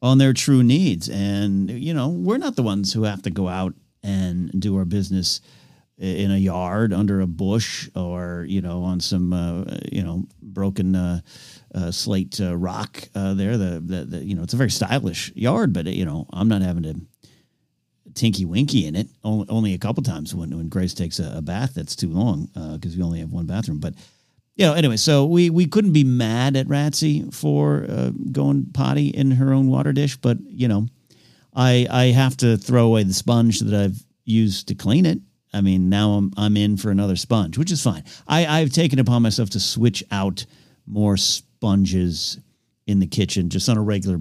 on 0.00 0.18
their 0.18 0.32
true 0.32 0.62
needs. 0.62 1.08
And 1.08 1.70
you 1.70 1.92
know 1.92 2.08
we're 2.08 2.38
not 2.38 2.56
the 2.56 2.62
ones 2.62 2.92
who 2.92 3.02
have 3.02 3.22
to 3.22 3.30
go 3.30 3.48
out 3.48 3.74
and 4.02 4.50
do 4.60 4.76
our 4.76 4.84
business 4.84 5.40
in 5.98 6.30
a 6.30 6.36
yard 6.36 6.92
under 6.92 7.20
a 7.20 7.26
bush 7.26 7.88
or 7.96 8.46
you 8.48 8.60
know 8.60 8.84
on 8.84 9.00
some 9.00 9.32
uh, 9.32 9.64
you 9.90 10.02
know 10.02 10.24
broken 10.40 10.94
uh, 10.94 11.20
uh, 11.74 11.90
slate 11.90 12.40
uh, 12.40 12.56
rock 12.56 13.02
uh, 13.16 13.34
there 13.34 13.56
the, 13.56 13.82
the, 13.84 14.04
the, 14.04 14.24
you 14.24 14.34
know 14.36 14.42
it's 14.44 14.54
a 14.54 14.56
very 14.56 14.70
stylish 14.70 15.32
yard 15.34 15.72
but 15.72 15.86
you 15.86 16.04
know 16.04 16.26
i'm 16.32 16.48
not 16.48 16.62
having 16.62 16.84
to 16.84 16.94
Tinky 18.18 18.44
Winky 18.44 18.86
in 18.86 18.96
it. 18.96 19.08
Only, 19.24 19.46
only 19.48 19.74
a 19.74 19.78
couple 19.78 20.02
times 20.02 20.34
when, 20.34 20.54
when 20.56 20.68
Grace 20.68 20.92
takes 20.92 21.18
a, 21.18 21.32
a 21.36 21.42
bath 21.42 21.74
that's 21.74 21.96
too 21.96 22.10
long 22.10 22.46
because 22.74 22.94
uh, 22.94 22.98
we 22.98 23.02
only 23.02 23.20
have 23.20 23.32
one 23.32 23.46
bathroom. 23.46 23.78
But 23.78 23.94
you 24.56 24.66
know, 24.66 24.74
anyway, 24.74 24.96
so 24.96 25.24
we 25.24 25.50
we 25.50 25.66
couldn't 25.66 25.92
be 25.92 26.04
mad 26.04 26.56
at 26.56 26.66
Ratsy 26.66 27.32
for 27.32 27.86
uh, 27.88 28.10
going 28.32 28.66
potty 28.74 29.08
in 29.08 29.30
her 29.30 29.52
own 29.52 29.68
water 29.68 29.92
dish, 29.92 30.16
but 30.16 30.38
you 30.42 30.66
know, 30.66 30.88
I 31.54 31.86
I 31.88 32.04
have 32.06 32.36
to 32.38 32.56
throw 32.56 32.86
away 32.86 33.04
the 33.04 33.14
sponge 33.14 33.60
that 33.60 33.80
I've 33.80 34.02
used 34.24 34.68
to 34.68 34.74
clean 34.74 35.06
it. 35.06 35.20
I 35.52 35.60
mean, 35.60 35.88
now 35.88 36.12
I'm 36.12 36.32
I'm 36.36 36.56
in 36.56 36.76
for 36.76 36.90
another 36.90 37.14
sponge, 37.14 37.56
which 37.56 37.70
is 37.70 37.82
fine. 37.82 38.02
I 38.26 38.46
I've 38.46 38.72
taken 38.72 38.98
upon 38.98 39.22
myself 39.22 39.50
to 39.50 39.60
switch 39.60 40.02
out 40.10 40.44
more 40.86 41.16
sponges 41.16 42.40
in 42.88 42.98
the 42.98 43.06
kitchen 43.06 43.50
just 43.50 43.68
on 43.68 43.76
a 43.76 43.82
regular 43.82 44.18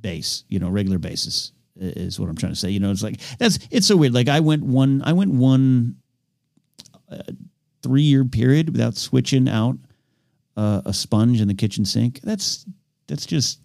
base, 0.00 0.44
you 0.48 0.60
know, 0.60 0.68
regular 0.68 0.98
basis 0.98 1.52
is 1.76 2.18
what 2.20 2.28
I'm 2.28 2.36
trying 2.36 2.52
to 2.52 2.58
say. 2.58 2.70
You 2.70 2.80
know, 2.80 2.90
it's 2.90 3.02
like 3.02 3.20
that's 3.38 3.58
it's 3.70 3.86
so 3.86 3.96
weird. 3.96 4.14
Like 4.14 4.28
I 4.28 4.40
went 4.40 4.62
one, 4.62 5.02
I 5.04 5.12
went 5.12 5.32
one 5.32 5.96
uh, 7.10 7.22
three 7.82 8.02
year 8.02 8.24
period 8.24 8.70
without 8.70 8.96
switching 8.96 9.48
out 9.48 9.76
uh, 10.56 10.82
a 10.84 10.92
sponge 10.92 11.40
in 11.40 11.48
the 11.48 11.54
kitchen 11.54 11.84
sink. 11.84 12.20
That's 12.22 12.66
that's 13.06 13.26
just 13.26 13.60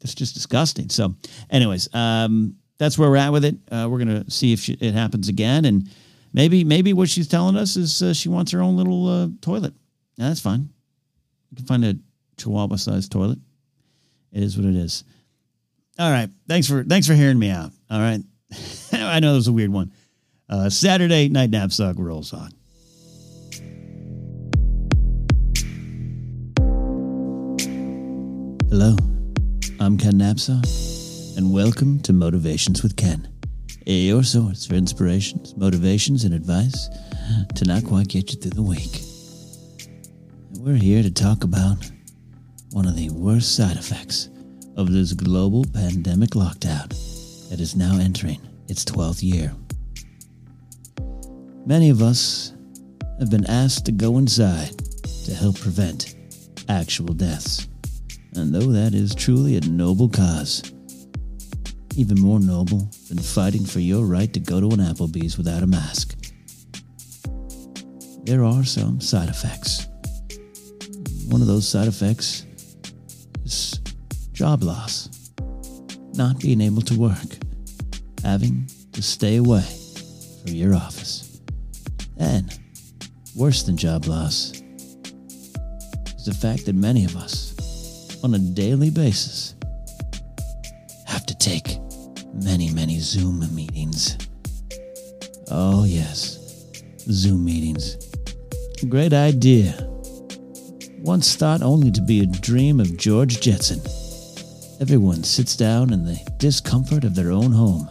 that's 0.00 0.14
just 0.14 0.34
disgusting. 0.34 0.88
So, 0.88 1.14
anyways, 1.50 1.88
um, 1.94 2.56
that's 2.78 2.98
where 2.98 3.10
we're 3.10 3.16
at 3.16 3.32
with 3.32 3.44
it. 3.44 3.56
Uh, 3.70 3.88
we're 3.90 3.98
gonna 3.98 4.28
see 4.30 4.52
if 4.52 4.60
she, 4.60 4.74
it 4.74 4.94
happens 4.94 5.28
again, 5.28 5.64
and 5.64 5.88
maybe 6.32 6.64
maybe 6.64 6.92
what 6.92 7.08
she's 7.08 7.28
telling 7.28 7.56
us 7.56 7.76
is 7.76 8.02
uh, 8.02 8.12
she 8.12 8.28
wants 8.28 8.52
her 8.52 8.60
own 8.60 8.76
little 8.76 9.08
uh, 9.08 9.28
toilet. 9.40 9.74
Yeah, 10.16 10.28
that's 10.28 10.40
fine. 10.40 10.68
You 11.50 11.56
can 11.56 11.66
find 11.66 11.84
a 11.84 11.96
Chihuahua 12.36 12.76
sized 12.76 13.12
toilet. 13.12 13.38
It 14.32 14.42
is 14.42 14.56
what 14.56 14.66
it 14.66 14.74
is. 14.74 15.04
All 15.96 16.10
right. 16.10 16.28
Thanks 16.48 16.66
for 16.66 16.82
thanks 16.82 17.06
for 17.06 17.14
hearing 17.14 17.38
me 17.38 17.50
out. 17.50 17.70
All 17.88 18.00
right. 18.00 18.20
I 18.92 19.20
know 19.20 19.32
it 19.32 19.36
was 19.36 19.48
a 19.48 19.52
weird 19.52 19.70
one. 19.70 19.92
Uh, 20.48 20.68
Saturday 20.68 21.28
night 21.28 21.52
Napzok 21.52 21.94
rolls 21.98 22.32
on. 22.32 22.50
Hello, 28.68 28.96
I'm 29.78 29.96
Ken 29.96 30.14
Napzok, 30.14 31.38
and 31.38 31.52
welcome 31.52 32.00
to 32.00 32.12
Motivations 32.12 32.82
with 32.82 32.96
Ken. 32.96 33.28
Your 33.86 34.24
source 34.24 34.66
for 34.66 34.74
inspirations, 34.74 35.56
motivations, 35.56 36.24
and 36.24 36.34
advice 36.34 36.88
to 37.54 37.64
not 37.66 37.84
quite 37.84 38.08
get 38.08 38.32
you 38.32 38.40
through 38.40 38.50
the 38.50 38.62
week. 38.62 39.00
We're 40.58 40.74
here 40.74 41.04
to 41.04 41.10
talk 41.12 41.44
about 41.44 41.88
one 42.72 42.88
of 42.88 42.96
the 42.96 43.10
worst 43.10 43.54
side 43.54 43.76
effects 43.76 44.28
of 44.76 44.92
this 44.92 45.12
global 45.12 45.64
pandemic 45.72 46.30
lockdown 46.30 46.88
that 47.48 47.60
is 47.60 47.76
now 47.76 47.98
entering 47.98 48.40
its 48.68 48.84
12th 48.84 49.22
year. 49.22 49.54
Many 51.66 51.90
of 51.90 52.02
us 52.02 52.52
have 53.18 53.30
been 53.30 53.46
asked 53.46 53.86
to 53.86 53.92
go 53.92 54.18
inside 54.18 54.76
to 55.24 55.34
help 55.34 55.58
prevent 55.58 56.14
actual 56.68 57.14
deaths. 57.14 57.68
And 58.34 58.54
though 58.54 58.72
that 58.72 58.94
is 58.94 59.14
truly 59.14 59.56
a 59.56 59.60
noble 59.60 60.08
cause, 60.08 60.72
even 61.96 62.20
more 62.20 62.40
noble 62.40 62.90
than 63.08 63.18
fighting 63.18 63.64
for 63.64 63.80
your 63.80 64.04
right 64.04 64.32
to 64.32 64.40
go 64.40 64.60
to 64.60 64.66
an 64.66 64.80
Applebee's 64.80 65.38
without 65.38 65.62
a 65.62 65.66
mask, 65.66 66.16
there 68.24 68.44
are 68.44 68.64
some 68.64 69.00
side 69.00 69.28
effects. 69.28 69.86
One 71.28 71.40
of 71.40 71.46
those 71.46 71.68
side 71.68 71.88
effects 71.88 72.44
is 73.44 73.78
job 74.34 74.64
loss, 74.64 75.08
not 76.14 76.40
being 76.40 76.60
able 76.60 76.82
to 76.82 76.98
work, 76.98 77.38
having 78.24 78.68
to 78.92 79.00
stay 79.00 79.36
away 79.36 79.64
from 80.42 80.54
your 80.54 80.74
office. 80.74 81.40
And 82.18 82.52
worse 83.36 83.62
than 83.62 83.76
job 83.76 84.06
loss 84.06 84.60
is 86.16 86.26
the 86.26 86.34
fact 86.34 86.66
that 86.66 86.74
many 86.74 87.04
of 87.04 87.16
us, 87.16 88.20
on 88.24 88.34
a 88.34 88.38
daily 88.38 88.90
basis, 88.90 89.54
have 91.06 91.24
to 91.26 91.34
take 91.38 91.78
many, 92.34 92.70
many 92.70 92.98
Zoom 92.98 93.38
meetings. 93.54 94.18
Oh, 95.48 95.84
yes, 95.84 96.38
Zoom 97.08 97.44
meetings. 97.44 97.96
Great 98.88 99.12
idea. 99.12 99.74
Once 100.98 101.36
thought 101.36 101.62
only 101.62 101.92
to 101.92 102.02
be 102.02 102.20
a 102.20 102.26
dream 102.26 102.80
of 102.80 102.96
George 102.96 103.40
Jetson. 103.40 103.80
Everyone 104.84 105.24
sits 105.24 105.56
down 105.56 105.94
in 105.94 106.04
the 106.04 106.20
discomfort 106.36 107.04
of 107.04 107.14
their 107.14 107.32
own 107.32 107.50
home, 107.50 107.88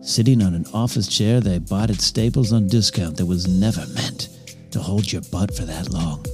sitting 0.00 0.42
on 0.44 0.54
an 0.54 0.64
office 0.72 1.08
chair 1.08 1.40
they 1.40 1.58
bought 1.58 1.90
at 1.90 2.00
Staples 2.00 2.52
on 2.52 2.68
discount 2.68 3.16
that 3.16 3.26
was 3.26 3.48
never 3.48 3.84
meant 3.94 4.28
to 4.70 4.78
hold 4.78 5.10
your 5.10 5.22
butt 5.32 5.52
for 5.52 5.64
that 5.64 5.90
long. 5.90 6.24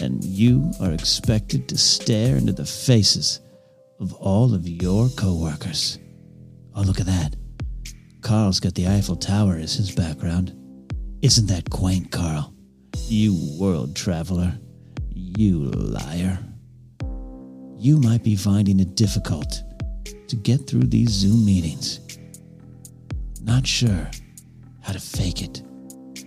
And 0.00 0.24
you 0.24 0.72
are 0.80 0.90
expected 0.90 1.68
to 1.68 1.78
stare 1.78 2.34
into 2.34 2.52
the 2.52 2.66
faces 2.66 3.38
of 4.00 4.12
all 4.14 4.52
of 4.52 4.66
your 4.66 5.08
coworkers. 5.10 6.00
Oh, 6.74 6.82
look 6.82 6.98
at 6.98 7.06
that. 7.06 7.36
Carl's 8.20 8.58
got 8.58 8.74
the 8.74 8.88
Eiffel 8.88 9.14
Tower 9.14 9.54
as 9.54 9.74
his 9.74 9.94
background. 9.94 10.56
Isn't 11.22 11.46
that 11.46 11.70
quaint, 11.70 12.10
Carl? 12.10 12.52
You 13.06 13.56
world 13.60 13.94
traveler. 13.94 14.58
You 15.14 15.70
liar 15.70 16.40
you 17.82 17.98
might 17.98 18.22
be 18.22 18.36
finding 18.36 18.78
it 18.78 18.94
difficult 18.94 19.64
to 20.28 20.36
get 20.36 20.68
through 20.68 20.84
these 20.84 21.10
Zoom 21.10 21.44
meetings. 21.44 21.98
Not 23.42 23.66
sure 23.66 24.08
how 24.82 24.92
to 24.92 25.00
fake 25.00 25.42
it. 25.42 25.62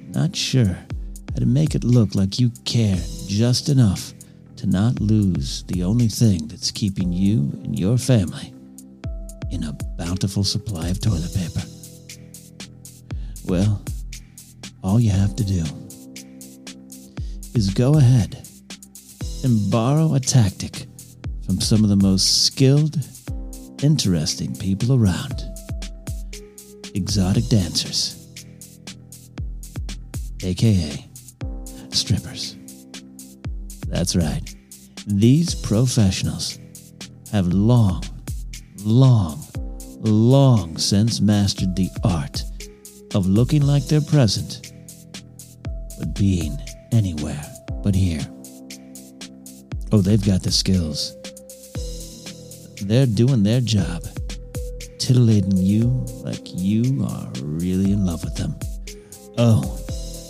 Not 0.09 0.35
sure 0.35 0.65
how 0.65 1.37
to 1.37 1.45
make 1.45 1.73
it 1.73 1.85
look 1.85 2.13
like 2.13 2.39
you 2.41 2.51
care 2.65 3.01
just 3.27 3.69
enough 3.69 4.13
to 4.57 4.67
not 4.67 4.99
lose 4.99 5.63
the 5.67 5.81
only 5.81 6.09
thing 6.09 6.45
that's 6.49 6.71
keeping 6.71 7.13
you 7.13 7.49
and 7.63 7.79
your 7.79 7.97
family 7.97 8.53
in 9.49 9.63
a 9.63 9.71
bountiful 9.97 10.43
supply 10.43 10.89
of 10.89 10.99
toilet 10.99 11.33
paper. 11.33 11.61
Well, 13.45 13.81
all 14.83 14.99
you 14.99 15.11
have 15.11 15.37
to 15.37 15.45
do 15.45 15.63
is 17.53 17.73
go 17.73 17.93
ahead 17.93 18.45
and 19.45 19.71
borrow 19.71 20.15
a 20.15 20.19
tactic 20.19 20.87
from 21.45 21.61
some 21.61 21.83
of 21.83 21.89
the 21.89 21.95
most 21.95 22.45
skilled, 22.45 22.97
interesting 23.83 24.55
people 24.55 24.93
around 24.93 25.43
exotic 26.95 27.47
dancers, 27.49 28.27
aka 30.43 31.05
strippers. 31.91 32.55
That's 33.87 34.15
right, 34.15 34.41
these 35.05 35.53
professionals 35.53 36.59
have 37.31 37.47
long, 37.47 38.03
long, 38.83 39.45
long 39.99 40.77
since 40.77 41.21
mastered 41.21 41.75
the 41.75 41.89
art 42.03 42.43
of 43.13 43.27
looking 43.27 43.61
like 43.61 43.85
they're 43.87 44.01
present, 44.01 44.73
but 45.99 46.15
being 46.15 46.57
anywhere 46.91 47.43
but 47.83 47.93
here. 47.93 48.25
Oh, 49.91 50.01
they've 50.01 50.25
got 50.25 50.41
the 50.41 50.51
skills 50.51 51.15
they're 52.87 53.05
doing 53.05 53.43
their 53.43 53.61
job, 53.61 54.03
titillating 54.99 55.57
you 55.57 56.05
like 56.23 56.41
you 56.53 57.05
are 57.09 57.31
really 57.41 57.91
in 57.91 58.05
love 58.05 58.23
with 58.23 58.35
them. 58.35 58.55
Oh, 59.37 59.79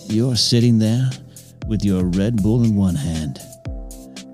you're 0.07 0.35
sitting 0.35 0.79
there 0.79 1.09
with 1.67 1.83
your 1.83 2.05
Red 2.05 2.41
Bull 2.41 2.63
in 2.63 2.75
one 2.75 2.95
hand 2.95 3.39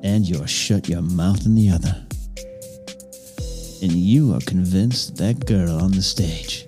and 0.04 0.28
your 0.28 0.48
shut 0.48 0.88
your 0.88 1.01
mouth 1.01 1.46
in 1.46 1.56
the 1.56 1.70
other. 1.70 2.06
And 3.82 3.92
you 3.92 4.34
are 4.36 4.42
convinced 4.42 5.18
that 5.18 5.46
girl 5.46 5.82
on 5.82 5.92
the 5.92 6.01
stage 6.01 6.68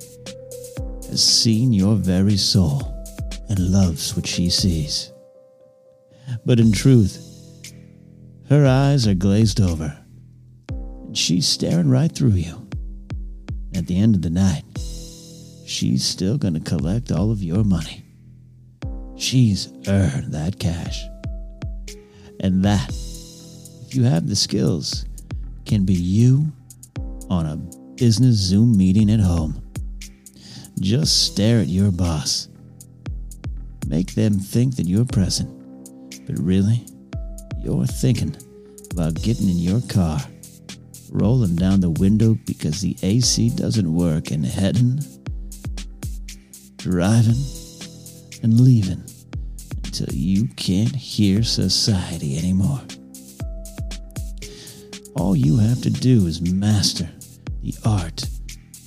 has 1.10 1.24
seen 1.24 1.72
your 1.72 1.96
very 1.96 2.38
soul 2.38 2.82
and 3.50 3.60
loves 3.60 4.16
what 4.16 4.26
she 4.26 4.50
sees. 4.50 5.12
But 6.46 6.60
in 6.60 6.72
truth, 6.72 7.20
her 8.50 8.66
eyes 8.66 9.08
are 9.08 9.14
glazed 9.14 9.62
over 9.62 10.03
she's 11.24 11.48
staring 11.48 11.90
right 11.90 12.12
through 12.12 12.32
you. 12.32 12.68
At 13.74 13.88
the 13.88 13.98
end 13.98 14.16
of 14.16 14.22
the 14.22 14.30
night, 14.30 14.66
she's 15.66 16.04
still 16.04 16.38
going 16.38 16.54
to 16.54 16.60
collect 16.60 17.14
all 17.14 17.32
of 17.32 17.42
your 17.42 17.64
money. 17.64 18.04
She's 19.16 19.70
earned 19.88 20.34
that 20.34 20.60
cash. 20.60 21.02
And 22.42 22.66
that, 22.66 22.90
if 23.88 23.96
you 23.96 24.04
have 24.04 24.28
the 24.28 24.36
skills, 24.36 25.06
can 25.66 25.86
be 25.86 25.94
you 25.94 26.52
on 27.30 27.46
a 27.46 27.56
business 27.96 28.36
Zoom 28.36 28.76
meeting 28.76 29.10
at 29.10 29.22
home. 29.22 29.64
Just 30.82 31.28
stare 31.28 31.60
at 31.60 31.68
your 31.68 31.92
boss. 31.92 32.50
Make 33.88 34.14
them 34.14 34.34
think 34.34 34.76
that 34.76 34.88
you're 34.88 35.06
present, 35.06 35.50
but 36.28 36.38
really, 36.38 36.86
you're 37.64 37.86
thinking 37.86 38.36
about 38.92 39.22
getting 39.22 39.48
in 39.48 39.58
your 39.58 39.82
car 39.88 40.20
rolling 41.14 41.56
down 41.56 41.80
the 41.80 41.92
window 41.92 42.36
because 42.46 42.82
the 42.82 42.98
AC 43.04 43.50
doesn't 43.52 43.94
work, 43.94 44.32
and 44.32 44.46
heading, 44.46 45.00
driving, 46.78 47.42
and 48.42 48.60
leaving 48.60 49.04
until 49.86 50.14
you 50.14 50.48
can't 50.56 50.96
hear 50.96 51.44
society 51.44 52.38
anymore. 52.38 52.82
All 55.16 55.36
you 55.36 55.58
have 55.58 55.82
to 55.84 55.92
do 55.92 56.26
is 56.26 56.42
master 56.42 57.08
the 57.62 57.76
art 57.86 58.24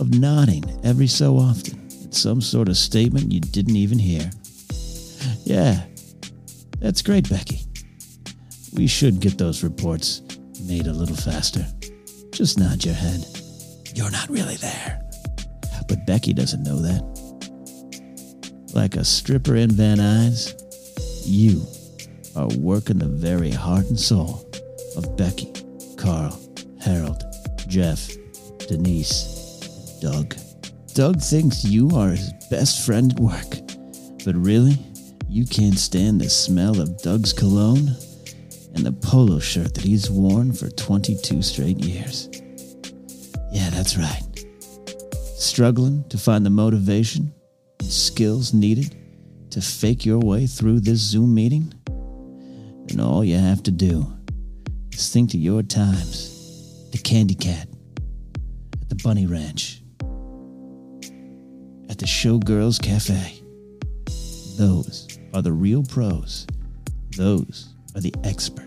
of 0.00 0.12
nodding 0.12 0.64
every 0.84 1.06
so 1.06 1.36
often 1.36 1.86
at 2.04 2.12
some 2.12 2.40
sort 2.40 2.68
of 2.68 2.76
statement 2.76 3.32
you 3.32 3.40
didn't 3.40 3.76
even 3.76 3.98
hear. 3.98 4.28
Yeah, 5.44 5.84
that's 6.80 7.02
great, 7.02 7.30
Becky. 7.30 7.60
We 8.74 8.88
should 8.88 9.20
get 9.20 9.38
those 9.38 9.62
reports 9.62 10.22
made 10.66 10.88
a 10.88 10.92
little 10.92 11.16
faster. 11.16 11.64
Just 12.36 12.58
nod 12.58 12.84
your 12.84 12.94
head. 12.94 13.24
You're 13.94 14.10
not 14.10 14.28
really 14.28 14.56
there. 14.56 15.00
But 15.88 16.06
Becky 16.06 16.34
doesn't 16.34 16.64
know 16.64 16.76
that. 16.82 17.02
Like 18.74 18.96
a 18.96 19.04
stripper 19.04 19.56
in 19.56 19.70
Van 19.70 19.96
Nuys, 19.96 20.52
you 21.24 21.64
are 22.38 22.48
working 22.58 22.98
the 22.98 23.06
very 23.06 23.50
heart 23.50 23.86
and 23.86 23.98
soul 23.98 24.46
of 24.98 25.16
Becky, 25.16 25.50
Carl, 25.96 26.38
Harold, 26.82 27.22
Jeff, 27.68 28.06
Denise, 28.68 29.98
Doug. 30.02 30.36
Doug 30.92 31.22
thinks 31.22 31.64
you 31.64 31.88
are 31.94 32.10
his 32.10 32.34
best 32.50 32.84
friend 32.84 33.12
at 33.12 33.20
work, 33.20 33.50
but 34.26 34.34
really, 34.36 34.76
you 35.30 35.46
can't 35.46 35.78
stand 35.78 36.20
the 36.20 36.28
smell 36.28 36.82
of 36.82 37.00
Doug's 37.00 37.32
cologne 37.32 37.96
and 38.76 38.84
the 38.84 38.92
polo 38.92 39.38
shirt 39.38 39.74
that 39.74 39.84
he's 39.84 40.10
worn 40.10 40.52
for 40.52 40.68
22 40.68 41.40
straight 41.40 41.78
years. 41.78 42.28
Yeah, 43.50 43.70
that's 43.70 43.96
right. 43.96 44.22
Struggling 45.38 46.04
to 46.10 46.18
find 46.18 46.44
the 46.44 46.50
motivation 46.50 47.32
and 47.80 47.88
skills 47.88 48.52
needed 48.52 48.94
to 49.50 49.62
fake 49.62 50.04
your 50.04 50.18
way 50.18 50.46
through 50.46 50.80
this 50.80 50.98
Zoom 50.98 51.34
meeting? 51.34 51.72
Then 52.86 53.00
all 53.00 53.24
you 53.24 53.38
have 53.38 53.62
to 53.62 53.70
do 53.70 54.06
is 54.92 55.10
think 55.10 55.30
to 55.30 55.38
your 55.38 55.62
times, 55.62 56.90
the 56.90 56.98
Candy 56.98 57.34
Cat, 57.34 57.68
at 58.82 58.88
the 58.90 59.00
Bunny 59.02 59.26
Ranch, 59.26 59.80
at 61.88 61.98
the 61.98 62.06
Showgirls 62.06 62.80
Cafe. 62.82 63.40
Those 64.58 65.18
are 65.32 65.40
the 65.40 65.52
real 65.52 65.82
pros. 65.82 66.46
Those 67.16 67.74
are 67.94 68.00
the 68.00 68.14
experts 68.24 68.65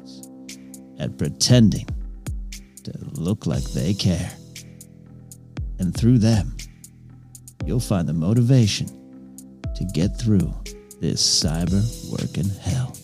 at 0.99 1.17
pretending 1.17 1.87
to 2.83 2.93
look 3.13 3.45
like 3.45 3.63
they 3.63 3.93
care. 3.93 4.31
And 5.79 5.95
through 5.95 6.19
them, 6.19 6.55
you'll 7.65 7.79
find 7.79 8.07
the 8.07 8.13
motivation 8.13 8.87
to 9.75 9.85
get 9.93 10.19
through 10.19 10.53
this 10.99 11.21
cyber 11.21 11.81
working 12.11 12.49
hell. 12.61 12.95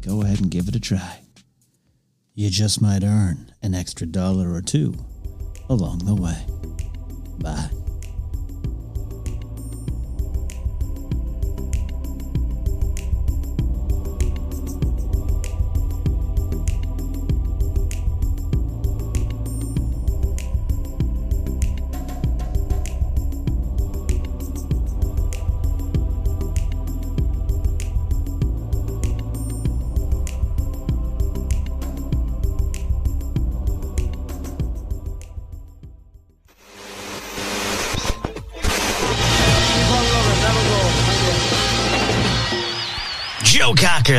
Go 0.00 0.22
ahead 0.22 0.40
and 0.40 0.50
give 0.50 0.68
it 0.68 0.76
a 0.76 0.80
try. 0.80 1.20
You 2.34 2.48
just 2.48 2.80
might 2.80 3.04
earn 3.04 3.52
an 3.62 3.74
extra 3.74 4.06
dollar 4.06 4.52
or 4.52 4.62
two 4.62 4.94
along 5.68 5.98
the 5.98 6.14
way. 6.14 6.46
Bye. 7.38 7.81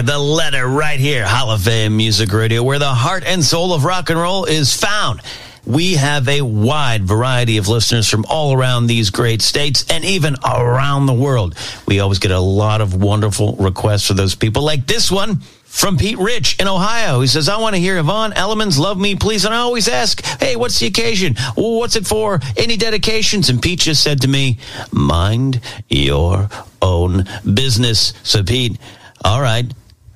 The 0.06 0.20
letter 0.20 0.68
right 0.68 1.00
here, 1.00 1.26
Hall 1.26 1.52
of 1.52 1.62
Fame 1.62 1.96
Music 1.96 2.32
Radio, 2.34 2.62
where 2.62 2.80
the 2.80 2.86
heart 2.86 3.24
and 3.26 3.44
soul 3.44 3.74
of 3.74 3.86
rock 3.86 4.10
and 4.10 4.20
roll 4.20 4.44
is 4.46 4.74
found. 4.74 5.22
We 5.66 5.94
have 5.94 6.28
a 6.28 6.42
wide 6.42 7.06
variety 7.06 7.58
of 7.58 7.70
listeners 7.70 8.10
from 8.10 8.26
all 8.28 8.54
around 8.54 8.88
these 8.88 9.12
great 9.12 9.42
states 9.42 9.86
and 9.90 10.04
even 10.04 10.36
around 10.44 11.06
the 11.06 11.14
world. 11.14 11.56
We 11.88 12.02
always 12.02 12.20
get 12.20 12.32
a 12.32 12.40
lot 12.40 12.82
of 12.82 13.02
wonderful 13.02 13.56
requests 13.56 14.06
for 14.06 14.14
those 14.14 14.36
people, 14.36 14.62
like 14.64 14.88
this 14.88 15.10
one 15.10 15.38
from 15.64 15.98
Pete 15.98 16.18
Rich 16.18 16.60
in 16.60 16.68
Ohio. 16.68 17.22
He 17.22 17.28
says, 17.28 17.48
I 17.48 17.60
want 17.60 17.76
to 17.76 17.82
hear 17.82 17.98
Yvonne 17.98 18.34
Elliman's 18.34 18.78
Love 18.78 19.00
Me 19.00 19.16
Please. 19.16 19.46
And 19.46 19.54
I 19.54 19.60
always 19.60 19.88
ask, 19.88 20.22
hey, 20.42 20.58
what's 20.58 20.80
the 20.80 20.88
occasion? 20.88 21.36
What's 21.56 21.96
it 21.96 22.06
for? 22.06 22.42
Any 22.58 22.76
dedications? 22.76 23.50
And 23.50 23.62
Pete 23.62 23.80
just 23.80 24.04
said 24.04 24.22
to 24.22 24.28
me, 24.28 24.60
mind 24.92 25.62
your 25.88 26.50
own 26.82 27.26
business. 27.54 28.14
So, 28.24 28.44
Pete, 28.44 28.78
all 29.24 29.42
right. 29.42 29.66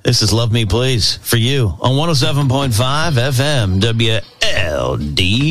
This 0.08 0.22
is 0.22 0.32
Love 0.32 0.52
Me 0.52 0.64
Please 0.64 1.18
for 1.18 1.36
you 1.36 1.74
on 1.82 1.92
107.5 1.92 3.12
FM 3.12 3.78
WLDJ. 3.78 5.44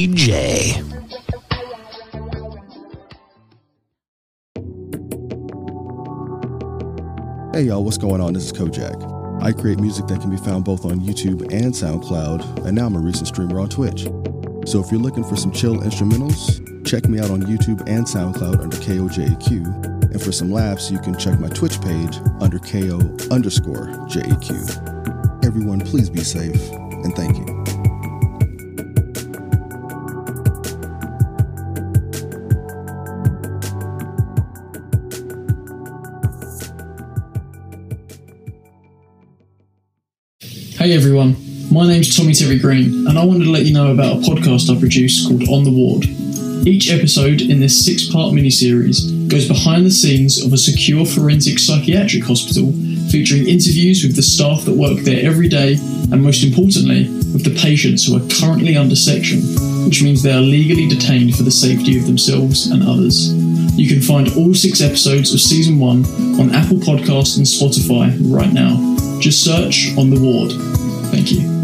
Hey 7.53 7.61
y'all, 7.61 7.83
what's 7.83 7.99
going 7.99 8.19
on? 8.19 8.33
This 8.33 8.45
is 8.45 8.51
Kojak. 8.51 9.43
I 9.43 9.51
create 9.51 9.77
music 9.77 10.07
that 10.07 10.21
can 10.21 10.31
be 10.31 10.37
found 10.37 10.65
both 10.65 10.85
on 10.85 11.01
YouTube 11.01 11.41
and 11.53 11.71
SoundCloud, 11.71 12.65
and 12.65 12.75
now 12.75 12.87
I'm 12.87 12.95
a 12.95 12.99
recent 12.99 13.27
streamer 13.27 13.59
on 13.59 13.69
Twitch. 13.69 14.05
So 14.65 14.83
if 14.83 14.91
you're 14.91 14.99
looking 14.99 15.23
for 15.23 15.35
some 15.35 15.51
chill 15.51 15.75
instrumentals, 15.81 16.83
check 16.83 17.07
me 17.07 17.19
out 17.19 17.29
on 17.29 17.43
YouTube 17.43 17.87
and 17.87 18.07
SoundCloud 18.07 18.63
under 18.63 18.77
KOJAQ. 18.77 19.96
And 20.11 20.21
for 20.21 20.31
some 20.31 20.51
laughs, 20.51 20.89
you 20.89 20.99
can 20.99 21.17
check 21.17 21.39
my 21.39 21.49
Twitch 21.49 21.81
page 21.81 22.17
under 22.39 22.59
KO 22.59 22.99
underscore 23.29 23.87
JAQ. 24.07 25.45
Everyone, 25.45 25.81
please 25.81 26.09
be 26.09 26.21
safe, 26.23 26.71
and 26.71 27.15
thank 27.15 27.37
you. 27.37 27.45
Hey 40.77 40.93
everyone, 40.93 41.35
my 41.71 41.87
name's 41.87 42.15
Tommy 42.15 42.33
Terry 42.33 42.59
Green, 42.59 43.07
and 43.07 43.19
I 43.19 43.25
wanted 43.25 43.45
to 43.45 43.51
let 43.51 43.65
you 43.65 43.73
know 43.73 43.91
about 43.91 44.17
a 44.17 44.19
podcast 44.21 44.73
I 44.73 44.79
produce 44.79 45.27
called 45.27 45.47
On 45.49 45.63
the 45.63 45.71
Ward. 45.71 46.05
Each 46.65 46.91
episode 46.91 47.41
in 47.41 47.59
this 47.59 47.83
six 47.85 48.09
part 48.09 48.33
miniseries 48.33 49.16
goes 49.29 49.47
behind 49.47 49.85
the 49.85 49.91
scenes 49.91 50.43
of 50.43 50.53
a 50.53 50.57
secure 50.57 51.05
forensic 51.05 51.59
psychiatric 51.59 52.23
hospital, 52.23 52.71
featuring 53.11 53.47
interviews 53.47 54.03
with 54.03 54.15
the 54.15 54.21
staff 54.21 54.63
that 54.65 54.75
work 54.75 54.99
there 54.99 55.25
every 55.25 55.49
day, 55.49 55.73
and 56.11 56.23
most 56.23 56.43
importantly, 56.43 57.09
with 57.33 57.43
the 57.43 57.55
patients 57.61 58.05
who 58.05 58.15
are 58.15 58.27
currently 58.39 58.77
under 58.77 58.95
section, 58.95 59.41
which 59.85 60.01
means 60.01 60.21
they 60.23 60.31
are 60.31 60.41
legally 60.41 60.87
detained 60.87 61.35
for 61.35 61.43
the 61.43 61.51
safety 61.51 61.97
of 61.97 62.05
themselves 62.05 62.67
and 62.67 62.83
others. 62.83 63.33
You 63.77 63.87
can 63.87 64.01
find 64.01 64.27
all 64.35 64.53
six 64.53 64.81
episodes 64.81 65.33
of 65.33 65.39
season 65.39 65.79
one 65.79 66.05
on 66.39 66.53
Apple 66.55 66.77
Podcasts 66.77 67.37
and 67.37 67.45
Spotify 67.45 68.17
right 68.23 68.51
now. 68.51 69.19
Just 69.19 69.43
search 69.43 69.95
on 69.97 70.09
the 70.09 70.19
ward. 70.19 70.51
Thank 71.11 71.31
you. 71.31 71.56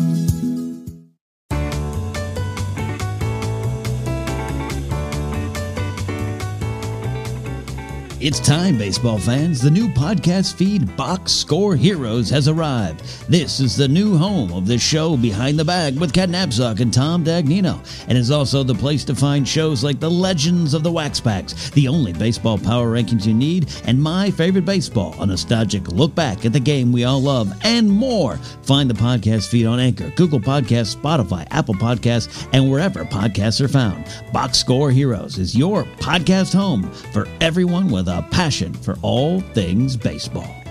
It's 8.23 8.39
time, 8.39 8.77
baseball 8.77 9.17
fans. 9.17 9.59
The 9.59 9.69
new 9.69 9.89
podcast 9.89 10.55
feed, 10.55 10.95
Box 10.95 11.33
Score 11.33 11.75
Heroes, 11.75 12.29
has 12.29 12.47
arrived. 12.47 13.01
This 13.29 13.59
is 13.59 13.75
the 13.75 13.89
new 13.89 14.15
home 14.15 14.53
of 14.53 14.65
the 14.65 14.77
show 14.77 15.17
Behind 15.17 15.59
the 15.59 15.65
Bag 15.65 15.99
with 15.99 16.13
Ken 16.13 16.31
Napzok 16.31 16.79
and 16.79 16.93
Tom 16.93 17.25
Dagnino, 17.25 17.85
and 18.07 18.17
is 18.17 18.31
also 18.31 18.63
the 18.63 18.73
place 18.75 19.03
to 19.03 19.13
find 19.13 19.45
shows 19.45 19.83
like 19.83 19.99
The 19.99 20.09
Legends 20.09 20.73
of 20.73 20.83
the 20.83 20.91
Wax 20.91 21.19
Packs, 21.19 21.69
the 21.71 21.89
only 21.89 22.13
baseball 22.13 22.57
power 22.57 22.95
rankings 22.95 23.25
you 23.25 23.33
need, 23.33 23.69
and 23.83 24.01
My 24.01 24.31
Favorite 24.31 24.63
Baseball, 24.63 25.13
a 25.21 25.25
nostalgic 25.25 25.89
look 25.89 26.15
back 26.15 26.45
at 26.45 26.53
the 26.53 26.61
game 26.61 26.93
we 26.93 27.03
all 27.03 27.21
love, 27.21 27.51
and 27.65 27.91
more. 27.91 28.37
Find 28.61 28.89
the 28.89 28.93
podcast 28.93 29.49
feed 29.49 29.65
on 29.65 29.81
Anchor, 29.81 30.11
Google 30.11 30.39
Podcasts, 30.39 30.95
Spotify, 30.95 31.45
Apple 31.51 31.75
Podcasts, 31.75 32.47
and 32.53 32.71
wherever 32.71 33.03
podcasts 33.03 33.59
are 33.59 33.67
found. 33.67 34.05
Box 34.31 34.59
Score 34.59 34.91
Heroes 34.91 35.37
is 35.37 35.57
your 35.57 35.83
podcast 35.97 36.53
home 36.55 36.89
for 37.11 37.27
everyone 37.41 37.89
with 37.89 38.07
a 38.07 38.12
passion 38.21 38.73
for 38.73 38.97
all 39.01 39.41
things 39.41 39.97
baseball. 39.97 40.62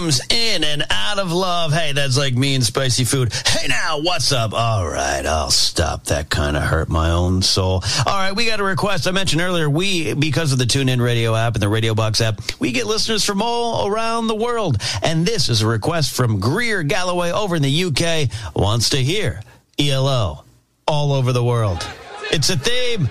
In 0.00 0.64
and 0.64 0.82
out 0.88 1.18
of 1.18 1.30
love. 1.30 1.74
Hey, 1.74 1.92
that's 1.92 2.16
like 2.16 2.34
me 2.34 2.54
and 2.54 2.64
spicy 2.64 3.04
food. 3.04 3.34
Hey, 3.46 3.68
now, 3.68 4.00
what's 4.00 4.32
up? 4.32 4.54
All 4.54 4.88
right, 4.88 5.26
I'll 5.26 5.50
stop. 5.50 6.04
That 6.04 6.30
kind 6.30 6.56
of 6.56 6.62
hurt 6.62 6.88
my 6.88 7.10
own 7.10 7.42
soul. 7.42 7.84
All 8.06 8.16
right, 8.16 8.34
we 8.34 8.46
got 8.46 8.60
a 8.60 8.64
request. 8.64 9.06
I 9.06 9.10
mentioned 9.10 9.42
earlier, 9.42 9.68
we, 9.68 10.14
because 10.14 10.52
of 10.52 10.58
the 10.58 10.64
TuneIn 10.64 11.02
Radio 11.02 11.34
app 11.34 11.52
and 11.52 11.62
the 11.62 11.68
Radio 11.68 11.94
Box 11.94 12.22
app, 12.22 12.40
we 12.58 12.72
get 12.72 12.86
listeners 12.86 13.26
from 13.26 13.42
all 13.42 13.88
around 13.88 14.28
the 14.28 14.34
world. 14.34 14.78
And 15.02 15.26
this 15.26 15.50
is 15.50 15.60
a 15.60 15.66
request 15.66 16.16
from 16.16 16.40
Greer 16.40 16.82
Galloway 16.82 17.30
over 17.30 17.56
in 17.56 17.62
the 17.62 17.84
UK, 17.84 18.30
wants 18.56 18.90
to 18.90 18.96
hear 18.96 19.42
ELO 19.78 20.44
all 20.88 21.12
over 21.12 21.34
the 21.34 21.44
world. 21.44 21.86
It's 22.30 22.48
a 22.48 22.56
theme. 22.56 23.10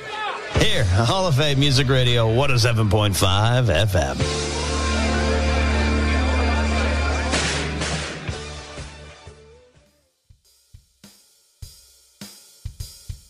Here, 0.59 0.85
Hall 0.85 1.27
of 1.27 1.35
Fame 1.35 1.59
Music 1.59 1.87
Radio 1.87 2.27
107.5 2.27 3.13
FM. 3.85 4.58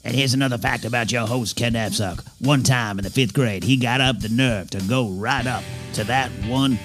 And 0.04 0.16
here's 0.16 0.34
another 0.34 0.58
fact 0.58 0.86
about 0.86 1.12
your 1.12 1.28
host, 1.28 1.56
Ken 1.56 1.74
Napzok. 1.74 2.26
One 2.40 2.64
time 2.64 3.00
in 3.00 3.04
the 3.04 3.10
fifth 3.10 3.34
grade, 3.34 3.64
he 3.64 3.76
got 3.76 4.00
up 4.00 4.20
the 4.20 4.30
nerve 4.30 4.70
to 4.72 4.82
go 4.82 5.10
right 5.10 5.46
up 5.46 5.64
to 5.94 6.04
that 6.06 6.32
one. 6.48 6.80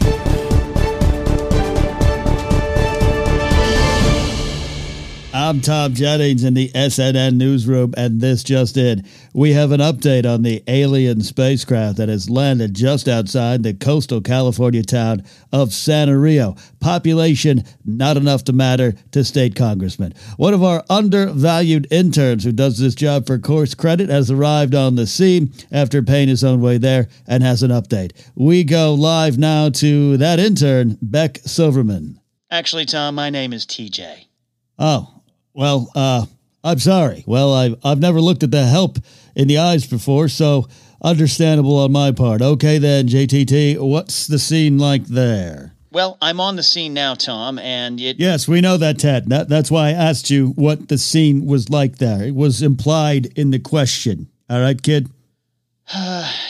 I'm 5.37 5.61
Tom 5.61 5.94
Jennings 5.94 6.44
in 6.44 6.55
the 6.55 6.68
SNN 6.77 7.35
newsroom, 7.35 7.92
and 7.97 8.20
this 8.20 8.44
just 8.44 8.77
in. 8.77 9.05
We 9.33 9.51
have 9.55 9.73
an 9.73 9.81
update 9.81 10.33
on 10.33 10.42
the 10.42 10.62
alien 10.68 11.23
spacecraft 11.23 11.97
that 11.97 12.09
has 12.09 12.31
landed 12.31 12.73
just 12.73 13.09
outside 13.09 13.64
the 13.64 13.75
coastal 13.75 14.20
California 14.20 14.85
town 14.85 15.25
of 15.53 15.73
Santa 15.73 16.16
Rio. 16.16 16.55
Population 16.79 17.64
not 17.85 18.16
enough 18.16 18.44
to 18.44 18.53
matter 18.53 18.94
to 19.11 19.25
state 19.25 19.57
congressman. 19.57 20.14
One 20.37 20.55
of 20.55 20.62
our 20.62 20.85
undervalued 20.88 21.88
interns 21.90 22.44
who 22.44 22.53
does 22.53 22.79
this 22.79 22.94
job 22.94 23.27
for 23.27 23.37
course 23.40 23.75
credit 23.75 24.11
has 24.11 24.31
arrived 24.31 24.77
on 24.77 24.94
the 24.94 25.05
scene 25.05 25.53
after 25.73 26.01
paying 26.01 26.29
his 26.29 26.44
own 26.44 26.61
way 26.61 26.79
there 26.79 27.09
and 27.27 27.42
has 27.42 27.64
an 27.64 27.73
update. 27.73 28.12
We 28.37 28.62
go 28.62 28.94
live 28.94 29.37
now 29.37 29.70
to 29.70 30.16
that 30.16 30.38
intern, 30.38 30.97
Beck 31.03 31.38
Silverman. 31.38 32.20
Actually, 32.53 32.85
Tom, 32.85 33.16
my 33.16 33.31
name 33.31 33.53
is 33.53 33.66
TJ. 33.66 34.27
Oh, 34.79 35.13
well, 35.54 35.90
uh, 35.94 36.26
I'm 36.62 36.78
sorry. 36.78 37.24
Well, 37.26 37.52
I've, 37.54 37.76
I've 37.84 38.00
never 38.00 38.20
looked 38.20 38.42
at 38.42 38.50
the 38.50 38.66
help 38.66 38.98
in 39.34 39.48
the 39.48 39.58
eyes 39.58 39.86
before, 39.86 40.28
so 40.28 40.68
understandable 41.02 41.78
on 41.78 41.92
my 41.92 42.10
part. 42.12 42.42
Okay, 42.42 42.78
then, 42.78 43.06
JTT, 43.06 43.78
what's 43.80 44.26
the 44.26 44.38
scene 44.38 44.78
like 44.78 45.04
there? 45.04 45.74
Well, 45.92 46.18
I'm 46.20 46.40
on 46.40 46.56
the 46.56 46.62
scene 46.64 46.92
now, 46.92 47.14
Tom, 47.14 47.58
and 47.60 48.00
it. 48.00 48.18
Yes, 48.18 48.48
we 48.48 48.60
know 48.60 48.76
that, 48.78 48.98
Ted. 48.98 49.28
That, 49.28 49.48
that's 49.48 49.70
why 49.70 49.88
I 49.88 49.92
asked 49.92 50.28
you 50.28 50.48
what 50.56 50.88
the 50.88 50.98
scene 50.98 51.46
was 51.46 51.70
like 51.70 51.98
there. 51.98 52.24
It 52.24 52.34
was 52.34 52.62
implied 52.62 53.26
in 53.38 53.50
the 53.50 53.60
question. 53.60 54.28
All 54.50 54.60
right, 54.60 54.82
kid? 54.82 55.08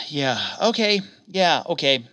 yeah, 0.07 0.39
okay. 0.63 1.01
Yeah, 1.27 1.61
okay. 1.67 2.05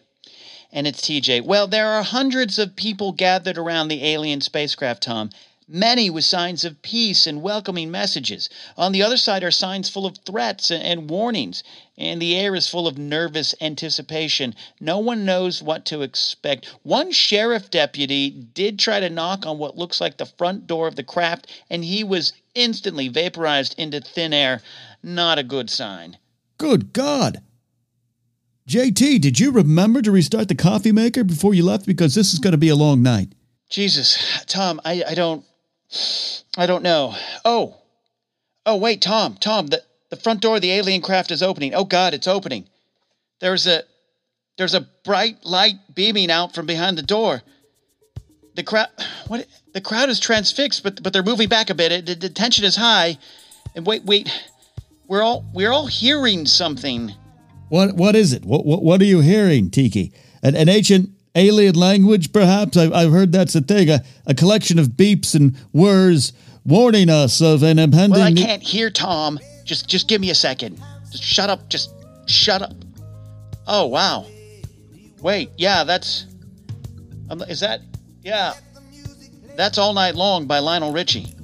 And 0.73 0.87
it's 0.87 1.01
TJ. 1.01 1.45
Well, 1.45 1.69
there 1.69 1.89
are 1.89 2.03
hundreds 2.03 2.59
of 2.59 2.77
people 2.77 3.13
gathered 3.13 3.57
around 3.57 3.89
the 3.89 4.05
alien 4.05 4.41
spacecraft, 4.41 5.05
Tom 5.05 5.31
many 5.73 6.11
with 6.11 6.25
signs 6.25 6.65
of 6.65 6.83
peace 6.83 7.27
and 7.27 7.43
welcoming 7.43 7.91
messages. 7.91 8.51
On 8.77 8.93
the 8.93 9.03
other 9.03 9.17
side 9.17 9.43
are 9.43 9.51
signs 9.51 9.89
full 9.89 10.05
of 10.05 10.19
threats 10.19 10.71
and 10.71 11.09
warnings, 11.09 11.65
and 11.97 12.21
the 12.21 12.37
air 12.37 12.55
is 12.55 12.69
full 12.69 12.87
of 12.87 12.99
nervous 12.99 13.55
anticipation. 13.61 14.55
No 14.81 14.99
one 14.99 15.25
knows 15.25 15.63
what 15.63 15.87
to 15.87 16.03
expect. 16.03 16.67
One 16.83 17.11
sheriff 17.11 17.71
deputy 17.71 18.31
did 18.31 18.79
try 18.79 19.01
to 19.01 19.09
knock 19.09 19.47
on 19.47 19.59
what 19.59 19.79
looks 19.79 20.01
like 20.01 20.19
the 20.19 20.27
front 20.27 20.67
door 20.67 20.87
of 20.87 20.97
the 20.97 21.03
craft, 21.03 21.47
and 21.71 21.85
he 21.85 22.05
was 22.05 22.35
instantly 22.55 23.09
vaporized 23.09 23.75
into 23.79 24.01
thin 24.01 24.35
air. 24.35 24.61
Not 25.03 25.39
a 25.39 25.43
good 25.43 25.71
sign. 25.71 26.19
Good 26.59 26.93
God. 26.93 27.41
JT, 28.69 29.21
did 29.21 29.41
you 29.41 29.51
remember 29.51 30.03
to 30.03 30.13
restart 30.13 30.49
the 30.49 30.55
coffee 30.55 30.93
maker 30.93 31.25
before 31.25 31.55
you 31.55 31.65
left? 31.65 31.87
Because 31.87 32.15
this 32.15 32.33
is 32.33 32.39
going 32.39 32.53
to 32.53 32.59
be 32.59 32.69
a 32.69 32.77
long 32.77 33.03
night. 33.03 33.33
Jesus, 33.69 34.45
Tom, 34.47 34.81
I, 34.85 35.03
I 35.09 35.15
don't 35.15 35.45
I 36.57 36.67
don't 36.67 36.83
know. 36.83 37.15
Oh. 37.45 37.77
Oh, 38.65 38.77
wait, 38.77 39.03
Tom, 39.03 39.37
Tom, 39.41 39.67
the, 39.67 39.83
the 40.11 40.17
front 40.17 40.41
door 40.41 40.57
of 40.57 40.63
the 40.63 40.73
alien 40.73 41.03
craft 41.03 41.31
is 41.31 41.43
opening. 41.43 41.75
Oh, 41.75 41.85
God, 41.85 42.15
it's 42.15 42.29
opening. 42.29 42.69
There's 43.41 43.67
a. 43.67 43.83
There's 44.59 44.75
a 44.75 44.87
bright 45.03 45.45
light 45.45 45.77
beaming 45.95 46.31
out 46.31 46.55
from 46.55 46.67
behind 46.67 46.99
the 46.99 47.03
door. 47.03 47.41
The 48.55 48.63
crowd, 48.63 48.89
what? 49.27 49.47
The 49.73 49.81
crowd 49.81 50.11
is 50.11 50.21
transfixed, 50.21 50.83
but 50.83 51.03
but 51.03 51.15
they're 51.15 51.23
moving 51.23 51.49
back 51.49 51.71
a 51.71 51.75
bit. 51.75 51.91
It, 51.91 52.21
the 52.21 52.29
tension 52.29 52.67
is 52.67 52.77
high, 52.77 53.17
and 53.75 53.87
wait, 53.87 54.05
wait, 54.05 54.31
we're 55.09 55.23
all 55.23 55.47
we're 55.55 55.73
all 55.73 55.87
hearing 55.87 56.45
something. 56.45 57.15
What 57.71 57.97
what 57.97 58.15
is 58.15 58.35
it? 58.35 58.45
What 58.45 58.67
what, 58.67 58.83
what 58.83 59.01
are 59.01 59.07
you 59.07 59.21
hearing, 59.21 59.71
Tiki? 59.71 60.13
An, 60.43 60.55
an 60.55 60.69
ancient 60.69 61.09
alien 61.35 61.75
language, 61.75 62.33
perhaps? 62.33 62.77
I've, 62.77 62.93
I've 62.93 63.13
heard 63.13 63.33
that's 63.33 63.55
a 63.55 63.61
thing, 63.61 63.91
a, 63.91 64.03
a 64.27 64.35
collection 64.35 64.79
of 64.79 64.89
beeps 64.89 65.35
and 65.35 65.57
whirs 65.73 66.33
warning 66.65 67.11
us 67.11 67.41
of 67.41 67.63
an 67.63 67.79
impending. 67.79 68.21
Well, 68.21 68.29
I 68.29 68.33
can't 68.33 68.63
hear 68.63 68.91
Tom. 68.91 69.39
Just, 69.65 69.89
just 69.89 70.09
give 70.09 70.21
me 70.21 70.31
a 70.31 70.35
second. 70.35 70.81
Just 71.11 71.25
shut 71.25 71.51
up. 71.51 71.69
Just 71.69 71.91
shut 72.27 72.63
up. 72.63 72.73
Oh 73.67 73.87
wow. 73.87 74.27
Wait, 75.21 75.51
yeah, 75.57 75.85
that's. 75.85 76.27
Um, 77.31 77.43
is 77.43 77.61
that? 77.61 77.81
Yeah, 78.23 78.55
that's 79.57 79.79
all 79.79 79.95
night 79.95 80.15
long 80.15 80.47
by 80.47 80.59
Lionel 80.59 80.93
Richie. 80.93 81.35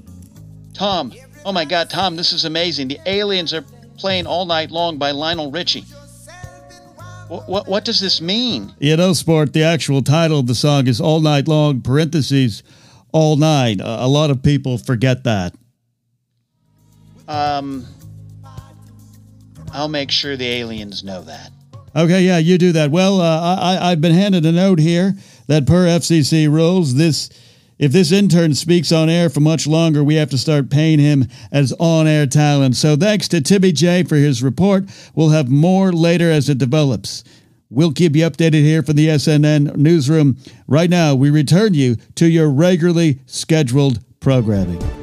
Tom, 0.74 1.12
oh 1.44 1.52
my 1.52 1.64
God, 1.64 1.90
Tom, 1.90 2.16
this 2.16 2.32
is 2.32 2.44
amazing. 2.44 2.88
The 2.88 3.00
aliens 3.06 3.52
are 3.54 3.64
playing 3.96 4.26
all 4.26 4.46
night 4.46 4.70
long 4.70 4.98
by 4.98 5.10
Lionel 5.10 5.50
Richie. 5.50 5.84
What, 7.28 7.68
what, 7.68 7.84
does 7.84 8.00
this 8.00 8.22
mean? 8.22 8.72
You 8.78 8.96
know, 8.96 9.12
Sport, 9.12 9.52
the 9.52 9.62
actual 9.62 10.02
title 10.02 10.38
of 10.40 10.46
the 10.46 10.54
song 10.54 10.86
is 10.86 10.98
All 10.98 11.20
Night 11.20 11.46
Long, 11.46 11.82
parentheses, 11.82 12.62
All 13.12 13.36
Night. 13.36 13.82
Uh, 13.82 13.98
a 14.00 14.08
lot 14.08 14.30
of 14.30 14.42
people 14.42 14.78
forget 14.78 15.24
that. 15.24 15.54
Um, 17.28 17.86
I'll 19.72 19.88
make 19.88 20.10
sure 20.10 20.36
the 20.38 20.46
aliens 20.46 21.04
know 21.04 21.20
that. 21.22 21.50
Okay, 21.94 22.22
yeah, 22.22 22.38
you 22.38 22.56
do 22.56 22.72
that. 22.72 22.90
Well, 22.90 23.20
uh, 23.20 23.56
I, 23.60 23.90
I've 23.90 24.00
been 24.00 24.14
handed 24.14 24.46
a 24.46 24.52
note 24.52 24.78
here 24.78 25.14
that 25.48 25.66
per 25.66 25.86
FCC 25.86 26.50
rules, 26.50 26.94
this 26.94 27.28
if 27.78 27.92
this 27.92 28.10
intern 28.12 28.54
speaks 28.54 28.90
on 28.90 29.08
air 29.08 29.30
for 29.30 29.40
much 29.40 29.66
longer, 29.66 30.02
we 30.02 30.16
have 30.16 30.30
to 30.30 30.38
start 30.38 30.70
paying 30.70 30.98
him 30.98 31.26
as 31.52 31.72
on 31.78 32.06
air 32.06 32.26
talent. 32.26 32.76
So 32.76 32.96
thanks 32.96 33.28
to 33.28 33.40
Timmy 33.40 33.72
J 33.72 34.02
for 34.02 34.16
his 34.16 34.42
report. 34.42 34.84
We'll 35.14 35.30
have 35.30 35.48
more 35.48 35.92
later 35.92 36.30
as 36.30 36.48
it 36.48 36.58
develops. 36.58 37.24
We'll 37.70 37.92
keep 37.92 38.16
you 38.16 38.24
updated 38.24 38.62
here 38.62 38.82
from 38.82 38.96
the 38.96 39.08
SNN 39.08 39.76
newsroom. 39.76 40.38
Right 40.66 40.88
now, 40.88 41.14
we 41.14 41.30
return 41.30 41.74
you 41.74 41.96
to 42.14 42.26
your 42.26 42.48
regularly 42.48 43.20
scheduled 43.26 44.00
programming. 44.20 44.97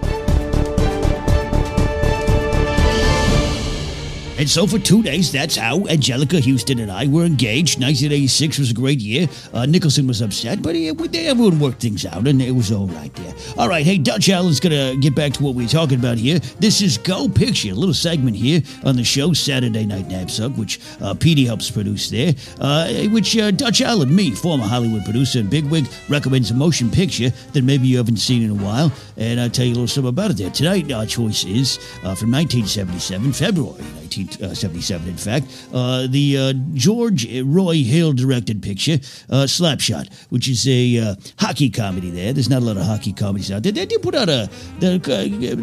And 4.38 4.50
so 4.50 4.68
for 4.68 4.78
two 4.78 5.02
days, 5.02 5.32
that's 5.32 5.56
how 5.56 5.80
Anjelica 5.80 6.44
Huston 6.44 6.80
and 6.80 6.92
I 6.92 7.08
were 7.08 7.24
engaged. 7.24 7.80
1986 7.82 8.60
was 8.60 8.72
a 8.72 8.74
great 8.74 9.00
year. 9.00 9.30
Uh, 9.54 9.66
Nicholson 9.66 10.08
was 10.08 10.22
upset, 10.22 10.62
but 10.62 10.76
he, 10.76 10.90
everyone 10.90 11.58
worked 11.58 11.82
things 11.82 12.06
out, 12.06 12.28
and 12.28 12.42
it 12.42 12.52
was 12.52 12.70
all 12.70 12.88
right 12.88 13.14
there. 13.14 13.34
All 13.58 13.70
right, 13.70 13.86
hey, 13.86 13.98
Dutch 13.98 14.28
Allen's 14.28 14.60
going 14.60 14.74
to 14.74 15.00
get 15.00 15.16
back 15.16 15.32
to 15.34 15.44
what 15.44 15.56
we 15.56 15.64
are 15.64 15.70
talking 15.70 15.98
about 15.98 16.18
here. 16.18 16.40
This 16.60 16.82
is 16.82 16.98
Go 16.98 17.30
Picture, 17.30 17.72
a 17.72 17.76
little 17.76 17.94
segment 17.94 18.36
here 18.36 18.62
on 18.84 18.98
the 18.98 19.06
show, 19.06 19.32
Saturday 19.32 19.86
Night 19.86 20.10
Napzok, 20.10 20.58
which 20.58 20.82
uh, 21.02 21.14
Petey 21.14 21.46
helps 21.46 21.72
produce 21.72 22.10
there, 22.10 22.34
uh, 22.60 22.92
which 23.08 23.38
uh, 23.38 23.52
Dutch 23.52 23.80
Allen, 23.80 24.14
me, 24.14 24.32
former 24.32 24.66
Hollywood 24.66 25.06
producer 25.06 25.40
and 25.40 25.50
bigwig, 25.50 25.88
recommends 26.10 26.52
a 26.52 26.56
motion 26.56 26.92
picture 26.92 27.30
that 27.54 27.64
maybe 27.64 27.88
you 27.88 27.96
haven't 27.96 28.18
seen 28.18 28.44
in 28.44 28.50
a 28.50 28.64
while, 28.64 28.92
and 29.16 29.40
I'll 29.40 29.50
tell 29.50 29.66
you 29.66 29.72
a 29.72 29.76
little 29.76 29.88
something 29.88 30.10
about 30.10 30.32
it 30.32 30.38
there. 30.38 30.50
Tonight, 30.50 30.92
our 30.92 31.06
choice 31.06 31.46
is 31.46 31.78
uh, 32.04 32.16
from 32.16 32.32
1977, 32.32 33.32
February 33.32 33.82
19. 34.02 34.25
1977, 34.26 35.08
in 35.08 35.18
fact, 35.18 35.46
uh, 35.74 36.08
the 36.08 36.38
uh, 36.38 36.54
George 36.74 37.28
Roy 37.42 37.84
Hill 37.84 38.14
directed 38.14 38.62
picture, 38.62 38.94
uh, 39.30 39.46
Slapshot, 39.46 40.12
which 40.30 40.48
is 40.48 40.68
a 40.68 40.98
uh, 41.00 41.16
hockey 41.40 41.70
comedy 41.70 42.10
there. 42.10 42.34
There's 42.34 42.50
not 42.50 42.62
a 42.62 42.66
lot 42.66 42.78
of 42.78 42.84
hockey 42.84 43.14
comedies 43.14 43.52
out 43.52 43.64
there. 43.64 43.72
They, 43.72 43.86
they 43.86 43.98
put 43.98 44.16
out 44.16 44.30
a, 44.30 44.50
they, 44.80 45.00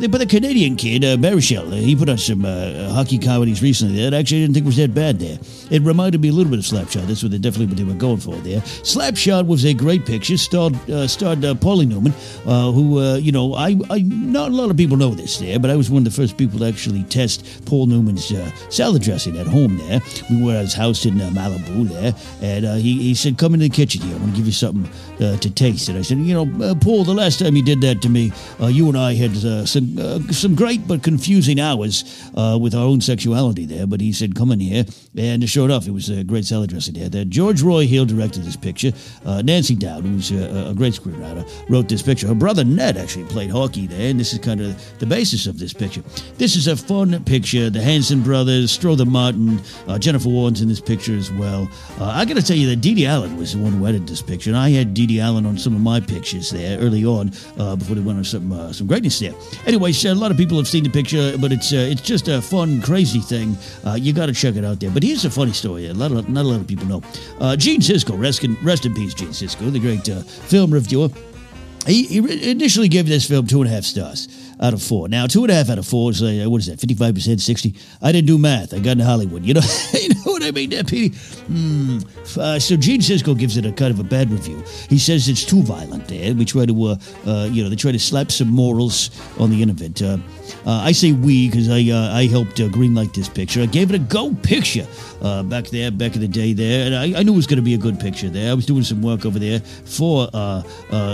put 0.09 0.23
a 0.23 0.27
Canadian 0.27 0.77
kid, 0.77 1.05
uh, 1.05 1.17
Marichal, 1.17 1.73
he 1.73 1.97
put 1.97 2.09
out 2.09 2.21
some 2.21 2.45
uh, 2.45 2.91
hockey 2.91 3.19
comedies 3.19 3.63
recently 3.63 4.03
that 4.03 4.15
I 4.15 4.19
actually 4.19 4.43
didn't 4.43 4.55
think 4.55 4.67
was 4.67 4.77
that 4.77 4.95
bad 4.95 5.19
there. 5.19 5.39
It 5.71 5.83
reminded 5.83 6.21
me 6.21 6.29
a 6.29 6.33
little 6.33 6.51
bit 6.51 6.59
of 6.59 6.65
Slapshot. 6.65 7.07
That's 7.07 7.23
what 7.23 7.33
they 7.33 7.39
definitely 7.39 7.67
what 7.67 7.77
they 7.77 7.85
were 7.85 7.99
going 7.99 8.19
for 8.19 8.37
there. 8.37 8.61
Slapshot 8.61 9.47
was 9.47 9.65
a 9.65 9.75
great 9.75 10.07
picture, 10.07 10.37
starred, 10.37 10.75
uh, 10.91 11.07
starred 11.07 11.45
uh, 11.45 11.55
Paulie 11.55 11.89
Newman, 11.89 12.13
who, 12.45 13.17
you 13.17 13.33
know, 13.33 13.55
I, 13.55 13.79
I, 13.91 14.01
not 14.03 14.51
a 14.51 14.55
lot 14.55 14.71
of 14.71 14.77
people 14.77 14.97
know 14.97 15.11
this 15.11 15.39
there, 15.39 15.59
but 15.59 15.71
I 15.71 15.77
was 15.77 15.91
one 15.91 16.07
of 16.07 16.13
the 16.13 16.23
first 16.23 16.37
people 16.37 16.59
to 16.61 16.67
actually 16.67 17.03
test 17.05 17.65
Paul 17.67 17.87
Newman's 17.87 18.31
salad 18.69 19.03
dressing 19.03 19.37
at 19.39 19.47
home 19.47 19.79
there. 19.79 20.01
We 20.31 20.43
were 20.43 20.55
at 20.55 20.63
his 20.63 20.75
house 20.75 21.05
in 21.07 21.21
uh, 21.21 21.31
Malibu 21.31 21.89
there, 21.89 22.15
and 22.41 22.65
uh, 22.65 22.75
he, 22.75 23.03
he 23.03 23.15
said, 23.15 23.39
Come 23.39 23.55
in 23.55 23.61
the 23.61 23.69
kitchen 23.69 24.03
here. 24.03 24.17
I 24.17 24.19
want 24.19 24.33
to 24.33 24.37
give 24.37 24.47
you 24.47 24.53
something 24.53 24.91
uh, 25.21 25.37
to 25.39 25.51
taste. 25.51 25.89
And 25.89 25.99
I 25.99 26.03
said, 26.03 26.19
You 26.19 26.35
know, 26.35 26.65
uh, 26.65 26.75
Paul, 26.75 27.05
the 27.05 27.15
last 27.15 27.39
time 27.39 27.57
you 27.57 27.65
did 27.65 27.81
that 27.83 28.03
to 28.03 28.09
me, 28.09 28.33
uh, 28.61 28.67
you 28.67 28.89
and 28.89 28.97
I 28.97 29.15
had 29.15 29.33
uh, 29.45 29.67
some 29.67 30.33
some 30.33 30.55
great 30.55 30.87
but 30.87 31.03
confusing 31.03 31.61
hours 31.61 32.05
with 32.35 32.75
our 32.75 32.85
own 32.85 33.01
sexuality 33.01 33.67
there. 33.67 33.87
But 33.87 34.01
he 34.01 34.13
said, 34.13 34.35
Come 34.35 34.53
in 34.53 34.61
here. 34.61 34.85
And 35.17 35.49
sure 35.49 35.65
enough, 35.65 35.87
it 35.87 35.93
was 35.93 36.09
a 36.09 36.25
great 36.25 36.45
salad 36.45 36.71
dressing 36.71 36.95
there. 36.95 37.09
That 37.09 37.31
George 37.31 37.63
Roy 37.63 37.87
Hill 37.87 38.07
directed 38.07 38.45
this 38.45 38.57
picture. 38.57 38.93
Nancy 39.25 39.75
Dowd, 39.75 40.05
who's 40.05 40.31
a, 40.31 40.71
a 40.71 40.75
great 40.75 40.95
screenwriter, 40.95 41.49
wrote 41.69 41.89
this 41.89 42.03
picture. 42.03 42.27
Her 42.27 42.35
brother 42.35 42.65
Ned 42.65 42.97
actually 42.97 43.25
played 43.25 43.51
hockey 43.51 43.87
there, 43.87 44.11
and 44.11 44.19
this 44.19 44.33
is 44.33 44.39
kind 44.39 44.61
of 44.61 44.99
the 44.99 45.07
basis 45.07 45.47
of 45.47 45.59
this 45.59 45.73
picture. 45.73 46.03
This 46.39 46.57
is 46.57 46.67
a 46.67 46.77
fun 46.77 47.23
picture. 47.25 47.71
The 47.71 47.83
Hanson 47.83 48.23
brothers 48.23 48.42
Brothers, 48.43 48.73
Strother 48.73 49.05
Martin, 49.05 49.61
uh, 49.87 50.01
Jennifer 50.01 50.29
Warren's 50.29 50.63
in 50.63 50.69
this 50.69 50.81
picture 50.81 51.15
as 51.17 51.31
well. 51.31 51.71
Uh, 52.01 52.07
I 52.07 52.25
got 52.25 52.35
to 52.35 52.43
tell 52.43 52.57
you 52.57 52.67
that 52.71 52.81
Dede 52.81 53.07
Allen 53.07 53.37
was 53.37 53.53
the 53.53 53.61
one 53.61 53.71
who 53.71 53.87
edited 53.87 54.09
this 54.09 54.21
picture, 54.21 54.51
and 54.51 54.57
I 54.57 54.71
had 54.71 54.95
Dede 54.95 55.21
Allen 55.21 55.47
on 55.47 55.57
some 55.57 55.77
of 55.77 55.81
my 55.81 56.01
pictures 56.01 56.51
there 56.51 56.77
early 56.81 57.05
on 57.05 57.31
uh, 57.57 57.77
before 57.77 57.95
they 57.95 58.01
went 58.01 58.19
on 58.19 58.25
some 58.25 58.51
uh, 58.51 58.73
some 58.73 58.89
greatness 58.89 59.21
there. 59.21 59.33
Anyways, 59.65 60.05
a 60.07 60.13
lot 60.17 60.33
of 60.33 60.37
people 60.37 60.57
have 60.57 60.67
seen 60.67 60.83
the 60.83 60.91
picture, 60.91 61.39
but 61.39 61.53
it's 61.53 61.73
uh, 61.73 61.77
it's 61.77 62.01
just 62.01 62.27
a 62.27 62.43
fun, 62.43 62.83
crazy 62.83 63.21
thing. 63.21 63.57
You 63.95 64.13
got 64.13 64.27
to 64.27 64.33
check 64.33 64.57
it 64.57 64.65
out 64.65 64.81
there. 64.81 64.91
But 64.91 65.05
here's 65.05 65.25
a 65.25 65.31
funny 65.31 65.53
story. 65.53 65.87
A 65.87 65.95
lot 65.95 66.11
of, 66.11 66.29
not 66.29 66.45
a 66.45 66.49
lot 66.49 66.61
of 66.61 66.67
people 66.67 66.87
know. 66.87 67.01
Gene 67.55 67.81
Siskel, 67.81 68.19
rest 68.19 68.43
in, 68.43 68.57
rest 68.65 68.87
in 68.87 68.93
peace, 68.93 69.15
Gene 69.15 69.29
Siskel, 69.29 69.71
the 69.71 69.79
great 69.79 70.05
film 70.49 70.75
reviewer. 70.75 71.11
He, 71.87 72.07
he 72.07 72.51
initially 72.51 72.89
gave 72.89 73.07
this 73.07 73.29
film 73.29 73.47
two 73.47 73.63
and 73.63 73.71
a 73.71 73.75
half 73.75 73.85
stars 73.85 74.29
out 74.63 74.73
of 74.73 74.83
four. 74.83 75.09
Now, 75.09 75.27
two 75.27 75.43
and 75.43 75.51
a 75.51 75.55
half 75.55 75.69
out 75.69 75.79
of 75.79 75.87
four 75.87 76.11
is 76.11 76.23
uh, 76.23 76.45
what 76.49 76.59
is 76.59 76.67
that? 76.67 76.81
Fifty-five 76.81 77.15
percent, 77.15 77.41
sixty. 77.41 77.75
I 78.01 78.13
didn't 78.13 78.29
do 78.29 78.39
math. 78.39 78.73
I 78.73 78.79
got 78.79 78.93
into 78.93 79.05
Hollywood. 79.05 79.45
You 79.45 79.55
know, 79.55 79.61
you 79.93 80.09
know 80.11 80.33
what 80.33 80.43
I 80.45 80.53
mean, 80.53 80.71
there, 80.71 80.85
Petey. 80.85 81.17
Hmm. 81.47 81.99
Uh, 82.39 82.59
so 82.59 82.77
Gene 82.77 83.01
Siskel 83.01 83.37
gives 83.37 83.57
it 83.57 83.67
a 83.67 83.73
kind 83.73 83.93
of 83.93 83.99
a 83.99 84.05
bad 84.05 84.31
review. 84.31 84.63
He 84.89 84.99
says 84.99 85.29
it's 85.29 85.45
too 85.45 85.63
violent. 85.63 86.09
There, 86.09 86.35
we 86.35 86.45
try 86.45 86.67
to, 86.67 86.85
uh, 86.85 86.97
uh, 87.27 87.49
you 87.51 87.63
know, 87.63 87.69
they 87.69 87.77
try 87.77 87.93
to 87.93 87.99
slap 87.99 88.31
some 88.31 88.49
morals 88.49 89.11
on 89.39 89.51
the 89.51 89.61
end 89.61 89.71
of 89.71 89.83
it. 89.83 90.01
I 90.65 90.93
say 90.93 91.13
we 91.13 91.49
because 91.49 91.69
I 91.69 91.91
uh, 91.91 92.17
I 92.17 92.27
helped 92.27 92.61
uh, 92.61 92.69
greenlight 92.69 93.15
this 93.15 93.29
picture. 93.29 93.63
I 93.63 93.67
gave 93.67 93.91
it 93.91 93.97
a 93.97 93.99
go 93.99 94.33
picture 94.43 94.87
back 95.45 95.67
there, 95.67 95.91
back 95.91 96.15
in 96.15 96.21
the 96.21 96.29
day 96.29 96.53
there, 96.53 96.87
and 96.87 96.95
I, 96.95 97.19
I 97.19 97.23
knew 97.23 97.33
it 97.33 97.37
was 97.37 97.47
going 97.47 97.57
to 97.57 97.63
be 97.63 97.75
a 97.75 97.79
good 97.79 97.99
picture 97.99 98.29
there. 98.29 98.51
I 98.51 98.55
was 98.55 98.67
doing 98.67 98.85
some 98.85 99.03
work 99.03 99.27
over 99.27 99.39
there 99.39 99.61
for 99.61 100.29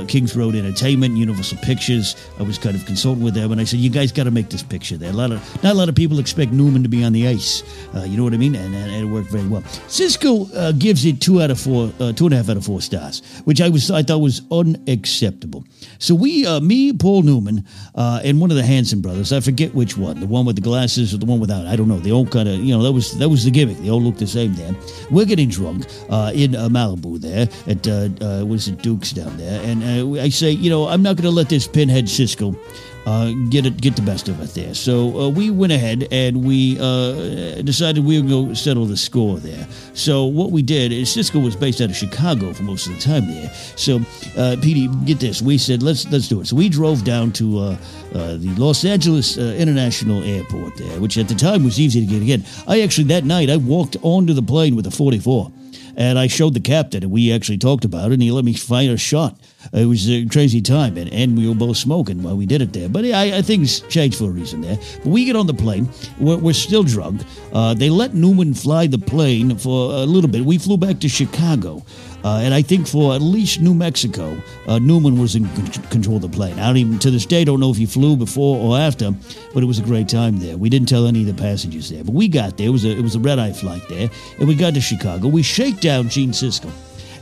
Kings 0.06 0.36
Road 0.36 0.54
Entertainment, 0.54 1.16
Universal 1.16 1.58
Pictures. 1.58 2.14
I 2.38 2.42
was 2.42 2.58
kind 2.58 2.76
of 2.76 2.84
consulting 2.84 3.24
with 3.24 3.37
and 3.44 3.60
I 3.60 3.64
said, 3.64 3.80
"You 3.80 3.90
guys 3.90 4.12
got 4.12 4.24
to 4.24 4.30
make 4.30 4.50
this 4.50 4.62
picture 4.62 4.96
there." 4.96 5.10
A 5.10 5.14
lot 5.14 5.32
of 5.32 5.62
not 5.62 5.72
a 5.72 5.78
lot 5.78 5.88
of 5.88 5.94
people 5.94 6.18
expect 6.18 6.52
Newman 6.52 6.82
to 6.82 6.88
be 6.88 7.04
on 7.04 7.12
the 7.12 7.26
ice. 7.28 7.62
Uh, 7.94 8.02
you 8.02 8.16
know 8.16 8.24
what 8.24 8.34
I 8.34 8.36
mean? 8.36 8.54
And, 8.54 8.74
and, 8.74 8.90
and 8.90 9.04
it 9.04 9.12
worked 9.12 9.30
very 9.30 9.46
well. 9.46 9.62
Cisco 9.88 10.46
uh, 10.52 10.72
gives 10.72 11.04
it 11.04 11.20
two 11.20 11.40
out 11.42 11.50
of 11.50 11.58
four, 11.60 11.92
uh, 12.00 12.12
two 12.12 12.26
and 12.26 12.34
a 12.34 12.36
half 12.36 12.48
out 12.48 12.56
of 12.56 12.64
four 12.64 12.80
stars, 12.80 13.22
which 13.44 13.60
I 13.60 13.68
was 13.68 13.90
I 13.90 14.02
thought 14.02 14.18
was 14.18 14.42
unacceptable. 14.50 15.64
So 15.98 16.14
we, 16.14 16.46
uh, 16.46 16.60
me, 16.60 16.92
Paul 16.92 17.22
Newman, 17.22 17.64
uh, 17.94 18.20
and 18.24 18.40
one 18.40 18.50
of 18.50 18.56
the 18.56 18.62
Hanson 18.62 19.00
brothers, 19.00 19.32
I 19.32 19.40
forget 19.40 19.74
which 19.74 19.96
one, 19.96 20.20
the 20.20 20.26
one 20.26 20.46
with 20.46 20.56
the 20.56 20.62
glasses 20.62 21.12
or 21.12 21.18
the 21.18 21.26
one 21.26 21.40
without. 21.40 21.66
I 21.66 21.76
don't 21.76 21.88
know. 21.88 21.98
They 21.98 22.12
all 22.12 22.26
kind 22.26 22.48
of, 22.48 22.56
you 22.56 22.76
know, 22.76 22.82
that 22.82 22.92
was 22.92 23.18
that 23.18 23.28
was 23.28 23.44
the 23.44 23.50
gimmick. 23.50 23.78
They 23.78 23.90
all 23.90 24.00
looked 24.00 24.18
the 24.18 24.26
same 24.26 24.54
there. 24.54 24.74
We're 25.10 25.26
getting 25.26 25.48
drunk 25.48 25.86
uh, 26.10 26.32
in 26.34 26.52
Malibu 26.52 27.20
there 27.20 27.48
at 27.66 27.86
uh, 27.86 28.46
is 28.52 28.68
it, 28.68 28.82
Duke's 28.82 29.12
down 29.12 29.36
there, 29.36 29.62
and 29.62 29.84
I 30.18 30.28
say, 30.28 30.50
you 30.50 30.70
know, 30.70 30.88
I'm 30.88 31.02
not 31.02 31.16
going 31.16 31.24
to 31.24 31.30
let 31.30 31.48
this 31.48 31.66
pinhead 31.66 32.08
Cisco 32.08 32.56
uh, 33.08 33.32
get 33.48 33.64
it, 33.64 33.80
get 33.80 33.96
the 33.96 34.02
best 34.02 34.28
of 34.28 34.38
it 34.42 34.52
there. 34.54 34.74
So 34.74 35.18
uh, 35.18 35.28
we 35.30 35.50
went 35.50 35.72
ahead 35.72 36.08
and 36.12 36.44
we 36.44 36.78
uh, 36.78 37.62
decided 37.62 38.04
we 38.04 38.20
would 38.20 38.28
go 38.28 38.52
settle 38.52 38.84
the 38.84 38.98
score 38.98 39.38
there. 39.38 39.66
So 39.94 40.26
what 40.26 40.50
we 40.50 40.60
did 40.60 40.92
is 40.92 41.10
Cisco 41.10 41.38
was 41.38 41.56
based 41.56 41.80
out 41.80 41.88
of 41.88 41.96
Chicago 41.96 42.52
for 42.52 42.64
most 42.64 42.86
of 42.86 42.92
the 42.94 43.00
time 43.00 43.26
there. 43.26 43.50
So 43.76 44.00
uh, 44.36 44.56
Petey, 44.60 44.88
get 45.06 45.20
this, 45.20 45.40
we 45.40 45.56
said 45.56 45.82
let's 45.82 46.06
let's 46.10 46.28
do 46.28 46.42
it. 46.42 46.48
So 46.48 46.56
we 46.56 46.68
drove 46.68 47.02
down 47.04 47.32
to 47.32 47.58
uh, 47.58 47.62
uh, 47.62 48.36
the 48.36 48.54
Los 48.58 48.84
Angeles 48.84 49.38
International 49.38 50.22
Airport 50.22 50.76
there, 50.76 51.00
which 51.00 51.16
at 51.16 51.28
the 51.28 51.34
time 51.34 51.64
was 51.64 51.80
easy 51.80 52.06
to 52.06 52.06
get 52.06 52.28
in. 52.28 52.44
I 52.66 52.82
actually 52.82 53.04
that 53.04 53.24
night 53.24 53.48
I 53.48 53.56
walked 53.56 53.96
onto 54.02 54.34
the 54.34 54.42
plane 54.42 54.76
with 54.76 54.86
a 54.86 54.90
44. 54.90 55.52
And 55.96 56.16
I 56.16 56.28
showed 56.28 56.54
the 56.54 56.60
captain, 56.60 57.02
and 57.02 57.10
we 57.10 57.32
actually 57.32 57.58
talked 57.58 57.84
about 57.84 58.12
it, 58.12 58.14
and 58.14 58.22
he 58.22 58.30
let 58.30 58.44
me 58.44 58.54
find 58.54 58.88
a 58.92 58.96
shot. 58.96 59.36
It 59.72 59.86
was 59.86 60.08
a 60.08 60.26
crazy 60.26 60.60
time, 60.60 60.96
and, 60.96 61.12
and 61.12 61.36
we 61.36 61.48
were 61.48 61.54
both 61.54 61.76
smoking 61.76 62.22
while 62.22 62.36
we 62.36 62.46
did 62.46 62.62
it 62.62 62.72
there. 62.72 62.88
But 62.88 63.04
I, 63.04 63.38
I 63.38 63.42
think 63.42 63.64
it's 63.64 63.80
changed 63.80 64.18
for 64.18 64.24
a 64.24 64.30
reason 64.30 64.60
there. 64.60 64.78
But 64.98 65.06
we 65.06 65.24
get 65.24 65.36
on 65.36 65.46
the 65.46 65.54
plane. 65.54 65.88
We're, 66.18 66.38
we're 66.38 66.54
still 66.54 66.82
drunk. 66.82 67.22
Uh, 67.52 67.74
they 67.74 67.90
let 67.90 68.14
Newman 68.14 68.54
fly 68.54 68.86
the 68.86 68.98
plane 68.98 69.56
for 69.56 69.92
a 69.92 70.04
little 70.04 70.30
bit. 70.30 70.44
We 70.44 70.58
flew 70.58 70.76
back 70.76 71.00
to 71.00 71.08
Chicago. 71.08 71.84
Uh, 72.24 72.38
and 72.38 72.52
I 72.52 72.62
think 72.62 72.88
for 72.88 73.14
at 73.14 73.22
least 73.22 73.60
New 73.60 73.74
Mexico, 73.74 74.36
uh, 74.66 74.78
Newman 74.80 75.20
was 75.20 75.36
in 75.36 75.48
con- 75.50 75.66
control 75.90 76.16
of 76.16 76.22
the 76.22 76.28
plane. 76.28 76.58
I 76.58 76.66
don't 76.66 76.76
even, 76.76 76.98
to 76.98 77.10
this 77.12 77.24
day, 77.24 77.44
don't 77.44 77.60
know 77.60 77.70
if 77.70 77.76
he 77.76 77.86
flew 77.86 78.16
before 78.16 78.58
or 78.58 78.76
after, 78.76 79.12
but 79.54 79.62
it 79.62 79.66
was 79.66 79.78
a 79.78 79.82
great 79.82 80.08
time 80.08 80.38
there. 80.38 80.56
We 80.56 80.68
didn't 80.68 80.88
tell 80.88 81.06
any 81.06 81.20
of 81.20 81.36
the 81.36 81.40
passengers 81.40 81.90
there, 81.90 82.02
but 82.02 82.14
we 82.14 82.26
got 82.26 82.56
there. 82.56 82.66
It 82.66 82.70
was 82.70 82.84
a, 82.84 82.90
it 82.90 83.02
was 83.02 83.14
a 83.14 83.20
red 83.20 83.38
eye 83.38 83.52
flight 83.52 83.82
there, 83.88 84.10
and 84.38 84.48
we 84.48 84.56
got 84.56 84.74
to 84.74 84.80
Chicago. 84.80 85.28
We 85.28 85.42
shake 85.42 85.80
down 85.80 86.08
Gene 86.08 86.32
Siskel. 86.32 86.72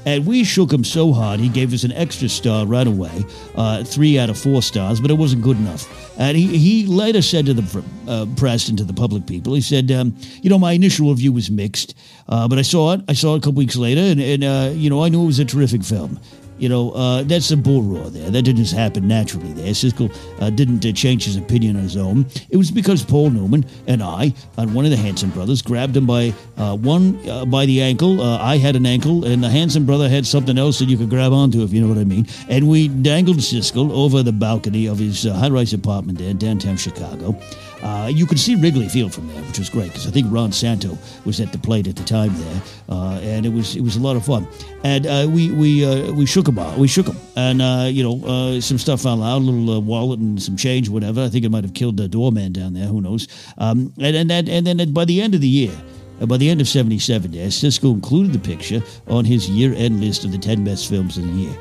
And 0.07 0.25
we 0.25 0.45
shook 0.45 0.73
him 0.73 0.85
so 0.85 1.13
hard, 1.13 1.41
he 1.41 1.49
gave 1.49 1.75
us 1.75 1.83
an 1.83 1.91
extra 1.91 2.29
star 2.29 2.65
right 2.65 2.87
away, 2.87 3.25
uh, 3.57 3.83
three 3.83 4.21
out 4.21 4.31
of 4.31 4.39
four 4.39 4.63
stars, 4.63 5.01
but 5.01 5.11
it 5.11 5.15
wasn't 5.15 5.43
good 5.43 5.57
enough. 5.59 5.85
And 6.17 6.37
he, 6.37 6.57
he 6.57 6.87
later 6.87 7.21
said 7.21 7.47
to 7.47 7.55
the 7.55 7.85
uh, 8.07 8.27
press 8.37 8.69
and 8.69 8.79
to 8.79 8.85
the 8.85 8.93
public 8.93 9.27
people, 9.27 9.55
he 9.55 9.61
said, 9.61 9.91
um, 9.91 10.17
you 10.41 10.49
know, 10.49 10.61
my 10.61 10.73
initial 10.73 11.11
review 11.11 11.33
was 11.33 11.51
mixed, 11.51 11.97
uh, 12.29 12.47
but 12.47 12.57
I 12.57 12.63
saw 12.63 12.93
it. 12.93 13.01
I 13.09 13.15
saw 13.15 13.35
it 13.35 13.39
a 13.39 13.41
couple 13.41 13.55
weeks 13.55 13.75
later, 13.75 14.01
and, 14.01 14.21
and 14.21 14.45
uh, 14.45 14.71
you 14.73 14.89
know, 14.89 15.03
I 15.03 15.09
knew 15.09 15.25
it 15.25 15.27
was 15.27 15.41
a 15.41 15.45
terrific 15.45 15.83
film. 15.83 16.21
You 16.59 16.69
know, 16.69 16.91
uh, 16.93 17.23
that's 17.23 17.51
a 17.51 17.57
bull 17.57 17.83
roar 17.83 18.09
there. 18.11 18.31
That 18.31 18.43
didn't 18.43 18.63
just 18.63 18.75
happen 18.75 19.07
naturally 19.07 19.53
there. 19.53 19.73
Siskel 19.73 20.15
uh, 20.41 20.51
didn't 20.51 20.85
uh, 20.87 20.93
change 20.93 21.25
his 21.25 21.37
opinion 21.37 21.77
on 21.77 21.83
his 21.83 21.97
own. 21.97 22.27
It 22.49 22.57
was 22.57 22.71
because 22.71 23.05
Paul 23.05 23.31
Newman 23.31 23.67
and 23.87 24.03
I, 24.03 24.33
and 24.57 24.75
one 24.75 24.85
of 24.85 24.91
the 24.91 24.97
Hanson 24.97 25.31
brothers, 25.31 25.63
grabbed 25.63 25.97
him 25.97 26.07
by 26.07 26.33
uh, 26.57 26.77
one 26.77 27.19
uh, 27.29 27.45
by 27.45 27.67
the 27.67 27.83
ankle. 27.83 28.21
Uh, 28.21 28.39
I 28.39 28.57
had 28.57 28.77
an 28.77 28.87
ankle, 28.87 29.25
and 29.25 29.43
the 29.45 29.51
Hanson 29.51 29.85
brother 29.85 30.09
had 30.09 30.27
something 30.27 30.57
else 30.57 30.79
that 30.79 30.89
you 30.89 30.97
could 30.97 31.11
grab 31.11 31.33
onto, 31.33 31.63
if 31.63 31.73
you 31.73 31.81
know 31.81 31.89
what 31.89 31.99
I 31.99 32.05
mean. 32.05 32.27
And 32.49 32.69
we 32.69 32.89
dangled 32.89 33.39
Siskel 33.39 33.91
over 33.91 34.23
the 34.23 34.33
balcony 34.33 34.87
of 34.87 34.99
his 34.99 35.25
high-rise 35.25 35.73
apartment 35.73 36.19
there 36.19 36.31
in 36.31 36.39
downtown 36.39 36.77
Chicago. 36.77 37.39
Uh, 37.87 38.09
you 38.09 38.27
could 38.27 38.41
see 38.41 38.57
Wrigley 38.57 38.89
Field 38.89 39.15
from 39.15 39.29
there, 39.29 39.41
which 39.45 39.61
was 39.61 39.71
great 39.71 39.93
because 39.93 40.09
I 40.09 40.11
think 40.11 40.27
Ron 40.29 40.51
Santo 40.51 40.99
was 41.25 41.41
at 41.41 41.53
the 41.53 41.59
plate 41.59 41.87
at 41.87 41.95
the 41.95 42.03
time 42.03 42.35
there, 42.37 42.63
uh, 42.89 43.21
and 43.23 43.47
it 43.47 43.53
was 43.53 43.77
it 43.77 43.81
was 43.81 43.95
a 43.95 44.01
lot 44.01 44.17
of 44.17 44.27
fun. 44.27 44.49
And 44.83 45.07
uh, 45.07 45.29
we 45.31 45.53
we 45.53 45.85
uh, 45.85 46.11
we 46.13 46.27
shook 46.27 46.49
him 46.49 46.59
out. 46.59 46.77
We 46.79 46.89
shook 46.89 47.07
him, 47.07 47.17
and 47.37 47.63
uh, 47.63 47.87
you 47.89 48.03
know 48.03 48.27
uh, 48.27 48.61
some 48.61 48.79
stuff 48.79 49.07
out, 49.07 49.21
a 49.21 49.37
little 49.37 49.81
wallet 49.83 50.19
and 50.19 50.43
some 50.43 50.57
change, 50.57 50.89
whatever. 50.89 51.23
I 51.23 51.29
think 51.29 51.45
it 51.45 51.51
might 51.51 51.63
have 51.63 51.75
killed 51.75 51.97
the 51.97 52.09
doorman 52.09 52.53
down 52.55 52.75
there. 52.75 52.87
Who 52.87 53.01
knows? 53.01 53.29
Um, 53.57 53.93
and 54.01 54.17
and 54.17 54.31
that, 54.31 54.49
and 54.49 54.67
then 54.67 54.93
by 54.93 55.05
the 55.05 55.23
end 55.23 55.35
of 55.35 55.41
the 55.41 55.49
year. 55.49 55.73
By 56.19 56.39
the 56.39 56.49
end 56.49 56.63
of 56.63 56.67
77, 56.67 57.51
Cisco 57.51 57.91
included 57.91 58.33
the 58.33 58.39
picture 58.39 58.83
on 59.07 59.27
his 59.27 59.51
year-end 59.51 60.01
list 60.01 60.25
of 60.25 60.33
the 60.33 60.39
10 60.39 60.65
best 60.65 60.89
films 60.89 61.19
of 61.19 61.25
the 61.25 61.31
year. 61.31 61.55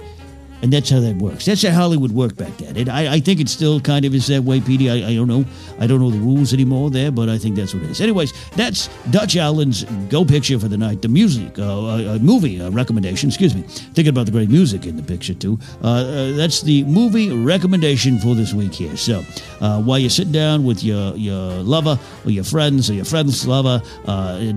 And 0.62 0.72
that's 0.72 0.90
how 0.90 1.00
that 1.02 1.18
works. 1.18 1.46
That's 1.46 1.62
how 1.62 1.72
Hollywood 1.72 2.12
worked 2.12 2.38
back 2.38 2.58
then. 2.58 2.76
And 2.78 2.90
I, 2.90 3.16
I 3.16 3.20
think 3.20 3.40
it 3.40 3.50
still 3.50 3.80
kind 3.80 4.06
of 4.06 4.16
is 4.16 4.28
that 4.28 4.44
way, 4.44 4.62
Petey. 4.62 4.90
I, 4.90 5.10
I 5.10 5.16
don't 5.16 5.28
know. 5.28 5.46
I 5.80 5.86
don't 5.86 6.00
know 6.00 6.10
the 6.10 6.18
rules 6.18 6.54
anymore 6.54 6.90
there, 6.90 7.12
but 7.12 7.30
I 7.30 7.38
think 7.38 7.56
that's 7.56 7.74
what 7.74 7.84
it 7.84 7.90
is. 7.90 8.02
Anyways, 8.02 8.34
that's 8.52 8.90
Dutch 9.12 9.36
Allen's 9.36 9.84
Go 10.10 10.26
Picture 10.26 10.58
for 10.58 10.68
the 10.68 10.78
night. 10.78 11.02
The 11.02 11.08
music, 11.10 11.60
uh, 11.60 11.86
uh, 11.86 12.18
movie 12.20 12.62
uh, 12.62 12.72
recommendation, 12.72 13.30
excuse 13.30 13.54
me. 13.54 13.62
Thinking 13.62 14.10
about 14.10 14.26
the 14.26 14.32
great 14.32 14.50
music 14.50 14.86
in 14.86 14.96
the 14.96 15.04
picture, 15.04 15.34
too. 15.34 15.60
Uh, 15.84 15.88
uh, 15.88 16.32
that's 16.32 16.62
the 16.62 16.84
movie 16.86 17.32
recommendation 17.32 18.18
for 18.18 18.34
this 18.34 18.54
week 18.54 18.74
here. 18.74 18.96
So 18.98 19.24
uh, 19.62 19.82
while 19.82 20.00
you're 20.00 20.10
sitting 20.10 20.32
down 20.34 20.64
with 20.64 20.84
your, 20.84 21.16
your 21.16 21.52
lover 21.64 22.00
or 22.24 22.32
your 22.32 22.44
friends 22.44 22.90
or 22.90 22.94
your 22.94 23.06
friend's 23.06 23.46
lover 23.48 23.82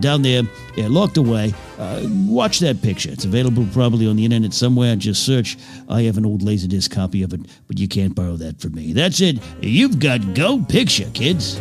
down 0.00 0.22
there, 0.22 0.42
locked 0.76 1.16
away, 1.16 1.52
Uh, 1.78 2.02
watch 2.26 2.58
that 2.58 2.82
picture. 2.82 3.10
It's 3.10 3.24
available 3.24 3.66
probably 3.72 4.06
on 4.08 4.16
the 4.16 4.24
internet 4.24 4.52
somewhere. 4.52 4.96
Just 4.96 5.24
search 5.24 5.56
I 5.88 6.02
have 6.02 6.16
an 6.18 6.26
old 6.26 6.42
Laserdisc 6.42 6.90
copy 6.90 7.22
of 7.22 7.32
it, 7.32 7.40
but 7.68 7.78
you 7.78 7.86
can't 7.86 8.14
borrow 8.14 8.36
that 8.36 8.60
from 8.60 8.74
me. 8.74 8.92
That's 8.92 9.20
it. 9.20 9.38
You've 9.60 9.98
got 9.98 10.34
Go 10.34 10.64
Picture, 10.64 11.08
kids. 11.14 11.60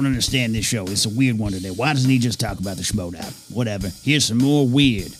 Don't 0.00 0.06
understand 0.06 0.54
this 0.54 0.64
show. 0.64 0.84
It's 0.84 1.04
a 1.04 1.10
weird 1.10 1.38
one 1.38 1.52
today. 1.52 1.68
Why 1.68 1.92
doesn't 1.92 2.08
he 2.08 2.18
just 2.18 2.40
talk 2.40 2.58
about 2.58 2.78
the 2.78 2.82
Schmoedown? 2.82 3.34
Whatever. 3.54 3.92
Here's 4.02 4.24
some 4.24 4.38
more 4.38 4.66
weird. 4.66 5.12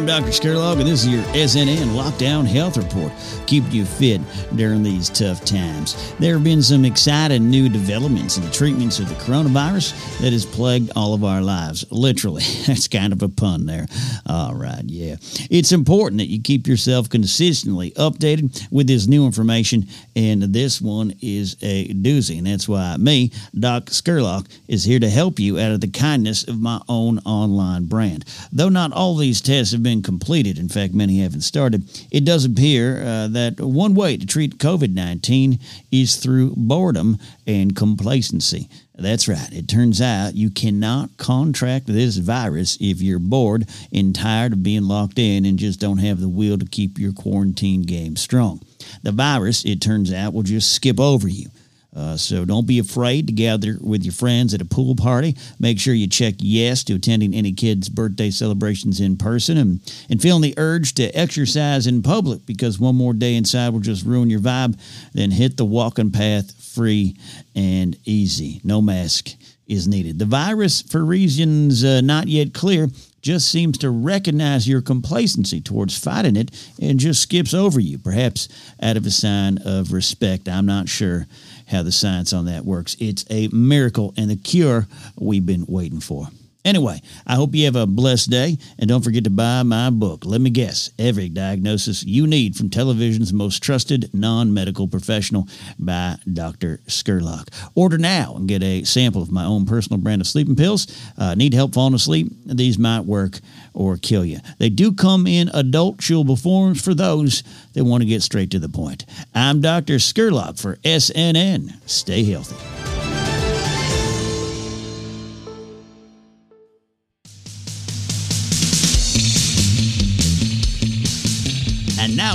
I'm 0.00 0.06
Dr. 0.06 0.28
Skerlog, 0.28 0.78
and 0.78 0.88
this 0.88 1.04
is 1.04 1.08
your 1.08 1.22
SNN 1.34 1.88
Lockdown 1.88 2.46
Health 2.46 2.78
Report, 2.78 3.12
keeping 3.46 3.70
you 3.70 3.84
fit 3.84 4.22
during 4.56 4.82
these 4.82 5.10
tough 5.10 5.44
times. 5.44 6.14
There 6.18 6.32
have 6.32 6.42
been 6.42 6.62
some 6.62 6.86
exciting 6.86 7.50
new 7.50 7.68
developments 7.68 8.38
in 8.38 8.44
the 8.44 8.50
treatments 8.50 8.98
of 8.98 9.10
the 9.10 9.14
coronavirus 9.16 9.92
that 10.20 10.32
has 10.32 10.46
plagued 10.46 10.90
all 10.96 11.12
of 11.12 11.22
our 11.22 11.42
lives. 11.42 11.84
Literally. 11.90 12.42
That's 12.66 12.88
kind 12.88 13.12
of 13.12 13.20
a 13.22 13.28
pun 13.28 13.66
there. 13.66 13.86
All 14.26 14.54
right, 14.54 14.82
yeah. 14.86 15.16
It's 15.50 15.70
important 15.70 16.20
that 16.20 16.28
you 16.28 16.40
keep 16.40 16.66
yourself 16.66 17.10
consistently 17.10 17.90
updated 17.90 18.72
with 18.72 18.86
this 18.86 19.06
new 19.06 19.26
information, 19.26 19.86
and 20.16 20.44
this 20.44 20.80
one 20.80 21.12
is 21.20 21.58
a 21.60 21.88
doozy. 21.88 22.38
And 22.38 22.46
that's 22.46 22.66
why 22.66 22.96
me, 22.96 23.32
Doc 23.58 23.90
Skerlock, 23.90 24.46
is 24.66 24.82
here 24.82 24.98
to 24.98 25.10
help 25.10 25.38
you 25.38 25.58
out 25.58 25.72
of 25.72 25.82
the 25.82 25.88
kindness 25.88 26.48
of 26.48 26.58
my 26.58 26.80
own 26.88 27.18
online 27.26 27.84
brand. 27.84 28.24
Though 28.50 28.70
not 28.70 28.94
all 28.94 29.14
these 29.14 29.42
tests 29.42 29.74
have 29.74 29.80
have 29.80 29.89
been 29.90 30.02
completed. 30.02 30.56
In 30.56 30.68
fact, 30.68 30.94
many 30.94 31.18
haven't 31.18 31.40
started. 31.40 31.82
It 32.12 32.24
does 32.24 32.44
appear 32.44 33.02
uh, 33.02 33.26
that 33.28 33.60
one 33.60 33.94
way 33.96 34.16
to 34.16 34.24
treat 34.24 34.58
COVID 34.58 34.94
19 34.94 35.58
is 35.90 36.16
through 36.16 36.54
boredom 36.56 37.18
and 37.44 37.74
complacency. 37.74 38.68
That's 38.94 39.26
right. 39.26 39.52
It 39.52 39.66
turns 39.66 40.00
out 40.00 40.34
you 40.34 40.50
cannot 40.50 41.16
contract 41.16 41.86
this 41.86 42.18
virus 42.18 42.78
if 42.80 43.02
you're 43.02 43.18
bored 43.18 43.66
and 43.92 44.14
tired 44.14 44.52
of 44.52 44.62
being 44.62 44.84
locked 44.84 45.18
in 45.18 45.44
and 45.44 45.58
just 45.58 45.80
don't 45.80 45.98
have 45.98 46.20
the 46.20 46.28
will 46.28 46.58
to 46.58 46.66
keep 46.66 46.98
your 46.98 47.12
quarantine 47.12 47.82
game 47.82 48.14
strong. 48.14 48.60
The 49.02 49.12
virus, 49.12 49.64
it 49.64 49.80
turns 49.80 50.12
out, 50.12 50.34
will 50.34 50.44
just 50.44 50.72
skip 50.72 51.00
over 51.00 51.26
you. 51.26 51.48
Uh, 51.94 52.16
so 52.16 52.44
don't 52.44 52.68
be 52.68 52.78
afraid 52.78 53.26
to 53.26 53.32
gather 53.32 53.76
with 53.80 54.04
your 54.04 54.12
friends 54.12 54.54
at 54.54 54.60
a 54.60 54.64
pool 54.64 54.94
party. 54.94 55.36
Make 55.58 55.80
sure 55.80 55.92
you 55.92 56.06
check 56.06 56.34
yes 56.38 56.84
to 56.84 56.94
attending 56.94 57.34
any 57.34 57.52
kids' 57.52 57.88
birthday 57.88 58.30
celebrations 58.30 59.00
in 59.00 59.16
person 59.16 59.56
and, 59.56 59.80
and 60.08 60.22
feeling 60.22 60.42
the 60.42 60.54
urge 60.56 60.94
to 60.94 61.08
exercise 61.18 61.88
in 61.88 62.02
public 62.02 62.46
because 62.46 62.78
one 62.78 62.94
more 62.94 63.12
day 63.12 63.34
inside 63.34 63.70
will 63.70 63.80
just 63.80 64.06
ruin 64.06 64.30
your 64.30 64.40
vibe. 64.40 64.78
Then 65.14 65.32
hit 65.32 65.56
the 65.56 65.64
walking 65.64 66.12
path 66.12 66.54
free 66.62 67.16
and 67.56 67.96
easy. 68.04 68.60
No 68.62 68.80
mask 68.80 69.30
is 69.66 69.88
needed. 69.88 70.18
The 70.18 70.24
virus, 70.26 70.82
for 70.82 71.04
reasons 71.04 71.84
uh, 71.84 72.00
not 72.02 72.28
yet 72.28 72.54
clear, 72.54 72.88
just 73.22 73.50
seems 73.50 73.78
to 73.78 73.90
recognize 73.90 74.66
your 74.66 74.80
complacency 74.80 75.60
towards 75.60 75.98
fighting 75.98 76.36
it 76.36 76.50
and 76.80 76.98
just 76.98 77.22
skips 77.22 77.52
over 77.52 77.78
you, 77.78 77.98
perhaps 77.98 78.48
out 78.82 78.96
of 78.96 79.04
a 79.06 79.10
sign 79.10 79.58
of 79.64 79.92
respect. 79.92 80.48
I'm 80.48 80.66
not 80.66 80.88
sure 80.88 81.26
how 81.70 81.82
the 81.82 81.92
science 81.92 82.32
on 82.32 82.46
that 82.46 82.64
works. 82.64 82.96
It's 82.98 83.24
a 83.30 83.48
miracle 83.48 84.12
and 84.16 84.30
the 84.30 84.36
cure 84.36 84.86
we've 85.18 85.46
been 85.46 85.64
waiting 85.68 86.00
for. 86.00 86.28
Anyway, 86.64 87.00
I 87.26 87.36
hope 87.36 87.54
you 87.54 87.64
have 87.64 87.76
a 87.76 87.86
blessed 87.86 88.30
day 88.30 88.58
and 88.78 88.88
don't 88.88 89.02
forget 89.02 89.24
to 89.24 89.30
buy 89.30 89.62
my 89.62 89.88
book. 89.88 90.26
Let 90.26 90.42
me 90.42 90.50
guess 90.50 90.90
every 90.98 91.30
diagnosis 91.30 92.02
you 92.02 92.26
need 92.26 92.54
from 92.54 92.68
television's 92.68 93.32
most 93.32 93.62
trusted 93.62 94.10
non 94.12 94.52
medical 94.52 94.86
professional 94.86 95.48
by 95.78 96.16
Dr. 96.30 96.80
Skurlock. 96.86 97.48
Order 97.74 97.96
now 97.96 98.34
and 98.36 98.46
get 98.46 98.62
a 98.62 98.84
sample 98.84 99.22
of 99.22 99.32
my 99.32 99.44
own 99.44 99.64
personal 99.64 100.00
brand 100.00 100.20
of 100.20 100.26
sleeping 100.26 100.56
pills. 100.56 100.86
Uh, 101.16 101.34
need 101.34 101.54
help 101.54 101.72
falling 101.72 101.94
asleep? 101.94 102.30
These 102.44 102.78
might 102.78 103.06
work 103.06 103.38
or 103.72 103.96
kill 103.96 104.24
you. 104.24 104.40
They 104.58 104.68
do 104.68 104.92
come 104.92 105.26
in 105.26 105.48
adult 105.54 105.98
chewable 105.98 106.40
forms 106.40 106.82
for 106.84 106.92
those 106.92 107.42
that 107.72 107.84
want 107.84 108.02
to 108.02 108.08
get 108.08 108.22
straight 108.22 108.50
to 108.50 108.58
the 108.58 108.68
point. 108.68 109.06
I'm 109.34 109.62
Dr. 109.62 109.94
Skurlock 109.94 110.60
for 110.60 110.76
SNN. 110.76 111.88
Stay 111.88 112.24
healthy. 112.24 112.99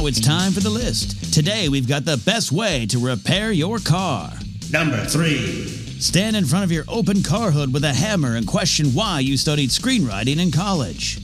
Now 0.06 0.10
it's 0.10 0.20
time 0.20 0.52
for 0.52 0.60
the 0.60 0.70
list. 0.70 1.34
Today 1.34 1.68
we've 1.68 1.88
got 1.88 2.06
the 2.06 2.22
best 2.26 2.52
way 2.52 2.86
to 2.88 3.00
repair 3.00 3.52
your 3.52 3.80
car. 3.80 4.32
Number 4.72 5.04
three. 5.04 5.66
Stand 6.00 6.36
in 6.36 6.46
front 6.46 6.64
of 6.64 6.72
your 6.72 6.84
open 6.88 7.24
car 7.24 7.50
hood 7.50 7.74
with 7.74 7.84
a 7.84 7.94
hammer 7.94 8.36
and 8.36 8.46
question 8.46 8.94
why 8.94 9.22
you 9.22 9.36
studied 9.36 9.72
screenwriting 9.72 10.40
in 10.40 10.52
college. 10.52 11.20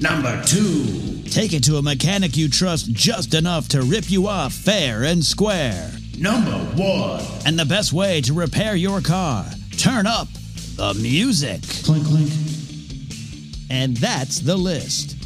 Number 0.00 0.42
two. 0.42 1.22
Take 1.30 1.52
it 1.52 1.62
to 1.64 1.76
a 1.76 1.82
mechanic 1.82 2.36
you 2.36 2.48
trust 2.48 2.92
just 2.92 3.32
enough 3.32 3.68
to 3.68 3.82
rip 3.82 4.10
you 4.10 4.26
off 4.26 4.52
fair 4.52 5.04
and 5.04 5.24
square. 5.24 5.92
Number 6.18 6.58
one. 6.74 7.22
And 7.46 7.56
the 7.56 7.64
best 7.64 7.92
way 7.92 8.20
to 8.22 8.32
repair 8.32 8.74
your 8.74 9.00
car 9.02 9.46
turn 9.78 10.08
up 10.08 10.26
the 10.74 10.94
music. 10.94 11.62
Clink, 11.84 12.04
clink. 12.04 12.32
And 13.70 13.96
that's 13.98 14.40
the 14.40 14.56
list. 14.56 15.25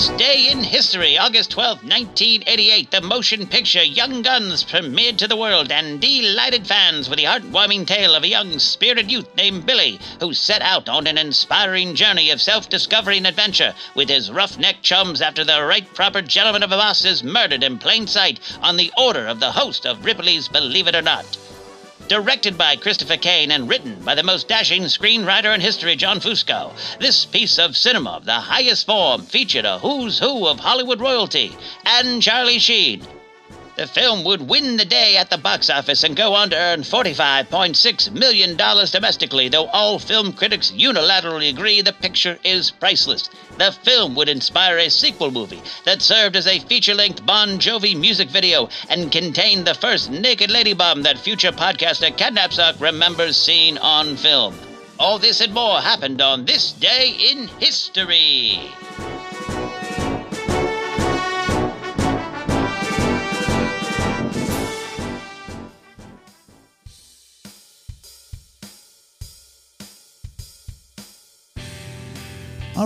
This 0.00 0.08
day 0.16 0.48
in 0.50 0.64
history, 0.64 1.18
August 1.18 1.50
12, 1.50 1.82
1988, 1.82 2.90
the 2.90 3.02
motion 3.02 3.46
picture 3.46 3.82
Young 3.82 4.22
Guns 4.22 4.64
premiered 4.64 5.18
to 5.18 5.28
the 5.28 5.36
world 5.36 5.70
and 5.70 6.00
delighted 6.00 6.66
fans 6.66 7.10
with 7.10 7.18
the 7.18 7.26
heartwarming 7.26 7.86
tale 7.86 8.14
of 8.14 8.22
a 8.22 8.28
young, 8.28 8.58
spirited 8.58 9.10
youth 9.10 9.28
named 9.36 9.66
Billy 9.66 10.00
who 10.18 10.32
set 10.32 10.62
out 10.62 10.88
on 10.88 11.06
an 11.06 11.18
inspiring 11.18 11.94
journey 11.94 12.30
of 12.30 12.40
self 12.40 12.70
discovery 12.70 13.18
and 13.18 13.26
adventure 13.26 13.74
with 13.94 14.08
his 14.08 14.30
roughneck 14.30 14.80
chums 14.80 15.20
after 15.20 15.44
the 15.44 15.62
right 15.62 15.92
proper 15.92 16.22
gentleman 16.22 16.62
of 16.62 16.72
a 16.72 16.76
boss 16.76 17.04
is 17.04 17.22
murdered 17.22 17.62
in 17.62 17.76
plain 17.76 18.06
sight 18.06 18.40
on 18.62 18.78
the 18.78 18.90
order 18.96 19.26
of 19.26 19.38
the 19.38 19.52
host 19.52 19.84
of 19.84 20.06
Ripley's 20.06 20.48
Believe 20.48 20.88
It 20.88 20.94
or 20.94 21.02
Not. 21.02 21.36
Directed 22.10 22.58
by 22.58 22.74
Christopher 22.74 23.18
Cain 23.18 23.52
and 23.52 23.68
written 23.68 24.02
by 24.02 24.16
the 24.16 24.24
most 24.24 24.48
dashing 24.48 24.82
screenwriter 24.86 25.54
in 25.54 25.60
history, 25.60 25.94
John 25.94 26.18
Fusco, 26.18 26.72
this 26.98 27.24
piece 27.24 27.56
of 27.56 27.76
cinema 27.76 28.10
of 28.10 28.24
the 28.24 28.32
highest 28.32 28.84
form 28.84 29.22
featured 29.22 29.64
a 29.64 29.78
who's 29.78 30.18
who 30.18 30.48
of 30.48 30.58
Hollywood 30.58 31.00
royalty 31.00 31.56
and 31.86 32.20
Charlie 32.20 32.58
Sheen. 32.58 33.06
The 33.76 33.86
film 33.86 34.24
would 34.24 34.42
win 34.42 34.76
the 34.76 34.84
day 34.84 35.18
at 35.18 35.30
the 35.30 35.38
box 35.38 35.70
office 35.70 36.02
and 36.02 36.16
go 36.16 36.34
on 36.34 36.50
to 36.50 36.56
earn 36.56 36.80
$45.6 36.80 38.10
million 38.10 38.56
domestically, 38.56 39.48
though 39.48 39.66
all 39.66 40.00
film 40.00 40.32
critics 40.32 40.72
unilaterally 40.72 41.48
agree 41.48 41.80
the 41.80 41.92
picture 41.92 42.40
is 42.42 42.72
priceless. 42.72 43.30
The 43.60 43.72
film 43.72 44.14
would 44.14 44.30
inspire 44.30 44.78
a 44.78 44.88
sequel 44.88 45.30
movie 45.30 45.60
that 45.84 46.00
served 46.00 46.34
as 46.34 46.46
a 46.46 46.60
feature 46.60 46.94
length 46.94 47.26
Bon 47.26 47.58
Jovi 47.58 47.94
music 47.94 48.30
video 48.30 48.70
and 48.88 49.12
contained 49.12 49.66
the 49.66 49.74
first 49.74 50.10
naked 50.10 50.50
lady 50.50 50.72
bomb 50.72 51.02
that 51.02 51.18
future 51.18 51.52
podcaster 51.52 52.16
Ken 52.16 52.36
Napzok 52.36 52.80
remembers 52.80 53.36
seeing 53.36 53.76
on 53.76 54.16
film. 54.16 54.58
All 54.98 55.18
this 55.18 55.42
and 55.42 55.52
more 55.52 55.78
happened 55.78 56.22
on 56.22 56.46
this 56.46 56.72
day 56.72 57.10
in 57.10 57.48
history. 57.58 58.72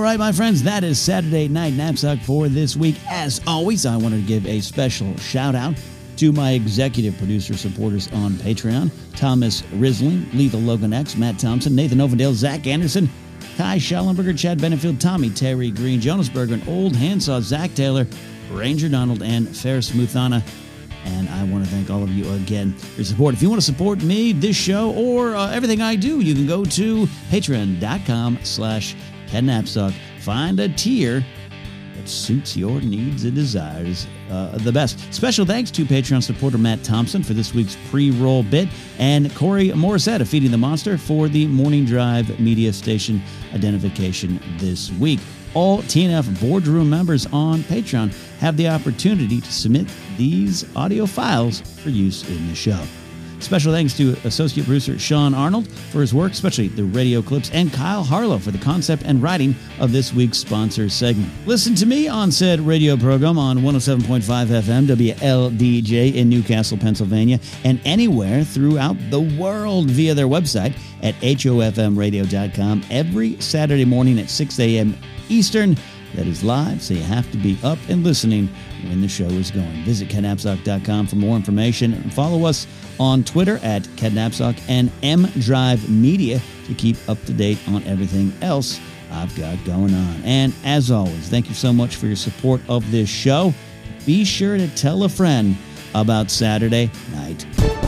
Right, 0.04 0.18
my 0.18 0.32
friends, 0.32 0.62
that 0.62 0.84
is 0.84 0.98
Saturday 0.98 1.48
Night 1.48 1.72
Knapsack 1.72 2.20
for 2.20 2.48
this 2.48 2.76
week. 2.76 2.96
As 3.08 3.40
always, 3.46 3.86
I 3.86 3.96
wanted 3.96 4.16
to 4.16 4.26
give 4.26 4.46
a 4.46 4.60
special 4.60 5.16
shout 5.16 5.54
out 5.54 5.74
to 6.18 6.30
my 6.30 6.50
executive 6.50 7.16
producer 7.16 7.56
supporters 7.56 8.12
on 8.12 8.32
Patreon 8.32 8.90
Thomas 9.16 9.62
Risling, 9.62 10.30
Lethal 10.34 10.60
Logan 10.60 10.92
X, 10.92 11.16
Matt 11.16 11.38
Thompson, 11.38 11.74
Nathan 11.74 11.98
Ovendale, 11.98 12.34
Zach 12.34 12.66
Anderson, 12.66 13.08
Ty 13.56 13.78
Schallenberger, 13.78 14.38
Chad 14.38 14.58
Benefield, 14.58 15.00
Tommy 15.00 15.30
Terry 15.30 15.70
Green, 15.70 16.02
Jonas 16.02 16.28
Berger, 16.28 16.54
and 16.54 16.68
Old 16.68 16.94
Handsaw, 16.94 17.40
Zach 17.40 17.72
Taylor, 17.74 18.06
Ranger 18.50 18.90
Donald, 18.90 19.22
and 19.22 19.56
Ferris 19.56 19.92
Muthana. 19.92 20.42
And 21.06 21.30
I 21.30 21.44
want 21.44 21.64
to 21.64 21.70
thank 21.70 21.88
all 21.88 22.02
of 22.02 22.10
you 22.10 22.30
again 22.34 22.74
for 22.74 22.96
your 22.96 23.04
support. 23.06 23.34
If 23.34 23.40
you 23.40 23.48
want 23.48 23.60
to 23.60 23.66
support 23.66 24.02
me, 24.02 24.32
this 24.32 24.56
show, 24.56 24.92
or 24.92 25.34
uh, 25.34 25.50
everything 25.50 25.80
I 25.80 25.96
do, 25.96 26.20
you 26.20 26.34
can 26.34 26.46
go 26.46 26.64
to 26.64 27.06
patreon.com 27.30 28.40
slash 28.42 28.96
Ken 29.34 29.46
Napzok. 29.46 29.92
Find 30.20 30.60
a 30.60 30.68
tier 30.68 31.24
that 31.96 32.08
suits 32.08 32.56
your 32.56 32.80
needs 32.80 33.24
and 33.24 33.34
desires 33.34 34.06
uh, 34.30 34.56
the 34.58 34.70
best. 34.70 35.12
Special 35.12 35.44
thanks 35.44 35.72
to 35.72 35.84
Patreon 35.84 36.22
supporter 36.22 36.56
Matt 36.56 36.84
Thompson 36.84 37.24
for 37.24 37.32
this 37.32 37.52
week's 37.52 37.76
pre-roll 37.90 38.44
bit, 38.44 38.68
and 39.00 39.34
Corey 39.34 39.70
Morissette 39.70 40.20
of 40.20 40.28
Feeding 40.28 40.52
the 40.52 40.56
Monster 40.56 40.96
for 40.96 41.26
the 41.26 41.48
Morning 41.48 41.84
Drive 41.84 42.38
media 42.38 42.72
station 42.72 43.20
identification 43.52 44.38
this 44.58 44.92
week. 44.92 45.18
All 45.54 45.78
TNF 45.78 46.40
boardroom 46.40 46.88
members 46.88 47.26
on 47.32 47.62
Patreon 47.62 48.14
have 48.38 48.56
the 48.56 48.68
opportunity 48.68 49.40
to 49.40 49.52
submit 49.52 49.88
these 50.16 50.64
audio 50.76 51.06
files 51.06 51.60
for 51.82 51.90
use 51.90 52.28
in 52.28 52.46
the 52.46 52.54
show. 52.54 52.84
Special 53.44 53.74
thanks 53.74 53.94
to 53.98 54.16
associate 54.24 54.64
producer 54.64 54.98
Sean 54.98 55.34
Arnold 55.34 55.68
for 55.68 56.00
his 56.00 56.14
work, 56.14 56.32
especially 56.32 56.68
the 56.68 56.82
radio 56.82 57.20
clips, 57.20 57.50
and 57.52 57.70
Kyle 57.70 58.02
Harlow 58.02 58.38
for 58.38 58.50
the 58.50 58.58
concept 58.58 59.02
and 59.04 59.22
writing 59.22 59.54
of 59.78 59.92
this 59.92 60.14
week's 60.14 60.38
sponsor 60.38 60.88
segment. 60.88 61.30
Listen 61.46 61.74
to 61.74 61.84
me 61.84 62.08
on 62.08 62.32
said 62.32 62.58
radio 62.60 62.96
program 62.96 63.36
on 63.36 63.58
107.5 63.58 64.46
FM 64.46 64.86
WLDJ 64.86 66.14
in 66.14 66.30
Newcastle, 66.30 66.78
Pennsylvania, 66.78 67.38
and 67.64 67.78
anywhere 67.84 68.44
throughout 68.44 68.96
the 69.10 69.20
world 69.20 69.90
via 69.90 70.14
their 70.14 70.26
website 70.26 70.74
at 71.02 71.14
hofmradio.com 71.16 72.82
every 72.90 73.38
Saturday 73.42 73.84
morning 73.84 74.18
at 74.18 74.30
6 74.30 74.58
a.m. 74.58 74.96
Eastern. 75.28 75.76
That 76.14 76.26
is 76.26 76.44
live, 76.44 76.80
so 76.80 76.94
you 76.94 77.02
have 77.02 77.30
to 77.32 77.36
be 77.36 77.58
up 77.64 77.78
and 77.88 78.04
listening 78.04 78.48
when 78.84 79.00
the 79.00 79.08
show 79.08 79.24
is 79.24 79.50
going. 79.50 79.82
Visit 79.84 80.08
KenNapzok.com 80.08 81.08
for 81.08 81.16
more 81.16 81.34
information 81.34 81.92
and 81.92 82.12
follow 82.12 82.44
us 82.44 82.66
on 83.00 83.24
Twitter 83.24 83.58
at 83.62 83.82
KenNapzok 83.96 84.60
and 84.68 84.92
M 85.02 85.24
Drive 85.40 85.88
Media 85.90 86.40
to 86.66 86.74
keep 86.74 86.96
up 87.08 87.22
to 87.24 87.32
date 87.32 87.58
on 87.68 87.82
everything 87.84 88.32
else 88.42 88.80
I've 89.10 89.34
got 89.36 89.62
going 89.64 89.94
on. 89.94 90.22
And 90.24 90.52
as 90.64 90.90
always, 90.90 91.28
thank 91.28 91.48
you 91.48 91.54
so 91.54 91.72
much 91.72 91.96
for 91.96 92.06
your 92.06 92.16
support 92.16 92.60
of 92.68 92.88
this 92.90 93.08
show. 93.08 93.52
be 94.06 94.24
sure 94.24 94.56
to 94.56 94.68
tell 94.76 95.04
a 95.04 95.08
friend 95.08 95.56
about 95.94 96.30
Saturday 96.30 96.90
night. 97.12 97.83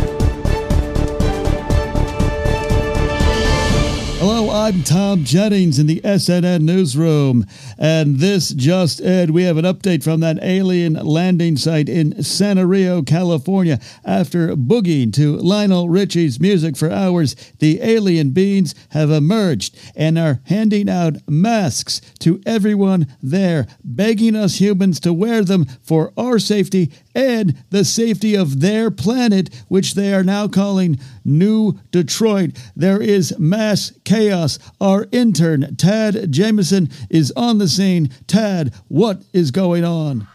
Hello, 4.28 4.50
I'm 4.50 4.82
Tom 4.82 5.22
Jennings 5.22 5.78
in 5.78 5.86
the 5.86 6.00
SNN 6.00 6.62
newsroom. 6.62 7.46
And 7.78 8.18
this 8.18 8.48
just 8.48 9.00
Ed, 9.00 9.30
we 9.30 9.44
have 9.44 9.56
an 9.56 9.64
update 9.64 10.02
from 10.02 10.18
that 10.18 10.40
alien 10.42 10.94
landing 10.94 11.56
site 11.56 11.88
in 11.88 12.24
Santa 12.24 12.66
Rio, 12.66 13.02
California. 13.02 13.78
After 14.04 14.56
boogieing 14.56 15.12
to 15.12 15.36
Lionel 15.36 15.88
Richie's 15.88 16.40
music 16.40 16.76
for 16.76 16.90
hours, 16.90 17.36
the 17.60 17.80
alien 17.80 18.30
beings 18.30 18.74
have 18.88 19.12
emerged 19.12 19.78
and 19.94 20.18
are 20.18 20.40
handing 20.46 20.90
out 20.90 21.18
masks 21.28 22.00
to 22.18 22.42
everyone 22.44 23.06
there, 23.22 23.68
begging 23.84 24.34
us 24.34 24.60
humans 24.60 24.98
to 25.00 25.12
wear 25.12 25.44
them 25.44 25.66
for 25.84 26.12
our 26.16 26.40
safety 26.40 26.90
and 27.16 27.56
the 27.70 27.84
safety 27.84 28.36
of 28.36 28.60
their 28.60 28.90
planet, 28.90 29.48
which 29.68 29.94
they 29.94 30.12
are 30.12 30.22
now 30.22 30.46
calling 30.46 31.00
New 31.24 31.78
Detroit. 31.90 32.50
There 32.76 33.00
is 33.00 33.36
mass 33.38 33.92
chaos. 34.04 34.58
Our 34.80 35.08
intern, 35.10 35.76
Tad 35.76 36.30
Jameson, 36.30 36.90
is 37.08 37.32
on 37.34 37.56
the 37.56 37.68
scene. 37.68 38.10
Tad, 38.26 38.74
what 38.88 39.22
is 39.32 39.50
going 39.50 39.82
on? 39.82 40.28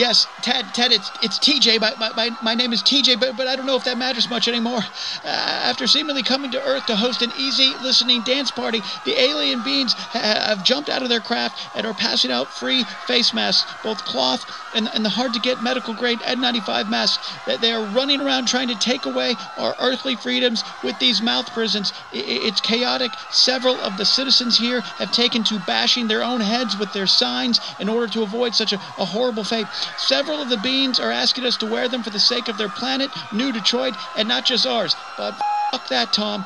Yes, 0.00 0.28
Ted, 0.40 0.72
Ted, 0.74 0.92
it's 0.92 1.12
it's 1.20 1.38
TJ. 1.38 1.78
My, 1.78 1.94
my, 1.98 2.14
my, 2.14 2.54
name 2.54 2.72
is 2.72 2.82
TJ, 2.82 3.20
but, 3.20 3.36
but 3.36 3.46
I 3.46 3.54
don't 3.54 3.66
know 3.66 3.76
if 3.76 3.84
that 3.84 3.98
matters 3.98 4.30
much 4.30 4.48
anymore. 4.48 4.80
Uh, 5.22 5.28
after 5.28 5.86
seemingly 5.86 6.22
coming 6.22 6.50
to 6.52 6.62
Earth 6.62 6.86
to 6.86 6.96
host 6.96 7.20
an 7.20 7.30
easy 7.32 7.76
listening 7.78 8.22
dance 8.22 8.50
party, 8.50 8.82
the 9.04 9.20
alien 9.20 9.60
beings 9.60 9.94
ha- 10.12 10.46
have 10.48 10.62
jumped 10.62 10.88
out 10.88 11.02
of 11.02 11.10
their 11.10 11.20
craft 11.20 11.70
and 11.74 11.86
are 11.86 11.92
passing 11.92 12.30
out 12.30 12.54
free 12.54 12.86
face 13.06 13.34
masks, 13.34 13.76
both 13.82 14.04
cloth 14.04 14.46
and, 14.72 14.88
and 14.94 15.04
the 15.04 15.10
hard 15.10 15.34
to 15.34 15.40
get 15.40 15.60
medical 15.60 15.94
grade 15.94 16.22
N95 16.22 16.88
masks. 16.88 17.40
They 17.44 17.72
are 17.72 17.84
running 17.84 18.22
around 18.22 18.46
trying 18.46 18.68
to 18.68 18.76
take 18.76 19.04
away 19.04 19.36
our 19.56 19.76
earthly 19.78 20.16
freedoms 20.16 20.64
with 20.80 20.98
these 20.98 21.20
mouth 21.20 21.52
prisons. 21.52 21.92
It's 22.10 22.62
chaotic. 22.62 23.18
Several 23.28 23.82
of 23.82 23.98
the 23.98 24.06
citizens 24.06 24.56
here 24.58 24.82
have 24.98 25.10
taken 25.10 25.44
to 25.44 25.58
bashing 25.58 26.08
their 26.08 26.24
own 26.24 26.40
heads 26.40 26.76
with 26.76 26.92
their 26.92 27.06
signs 27.06 27.60
in 27.78 27.88
order 27.90 28.08
to 28.08 28.22
avoid 28.22 28.54
such 28.54 28.72
a, 28.72 28.80
a 28.96 29.04
horrible 29.04 29.44
fate. 29.44 29.68
Several 29.98 30.40
of 30.40 30.48
the 30.48 30.56
beans 30.58 31.00
are 31.00 31.10
asking 31.10 31.44
us 31.44 31.56
to 31.58 31.66
wear 31.66 31.88
them 31.88 32.02
for 32.02 32.10
the 32.10 32.20
sake 32.20 32.48
of 32.48 32.58
their 32.58 32.68
planet, 32.68 33.10
New 33.32 33.52
Detroit, 33.52 33.94
and 34.16 34.28
not 34.28 34.44
just 34.44 34.66
ours. 34.66 34.94
But 35.16 35.32
fuck 35.70 35.88
that, 35.88 36.12
Tom. 36.12 36.44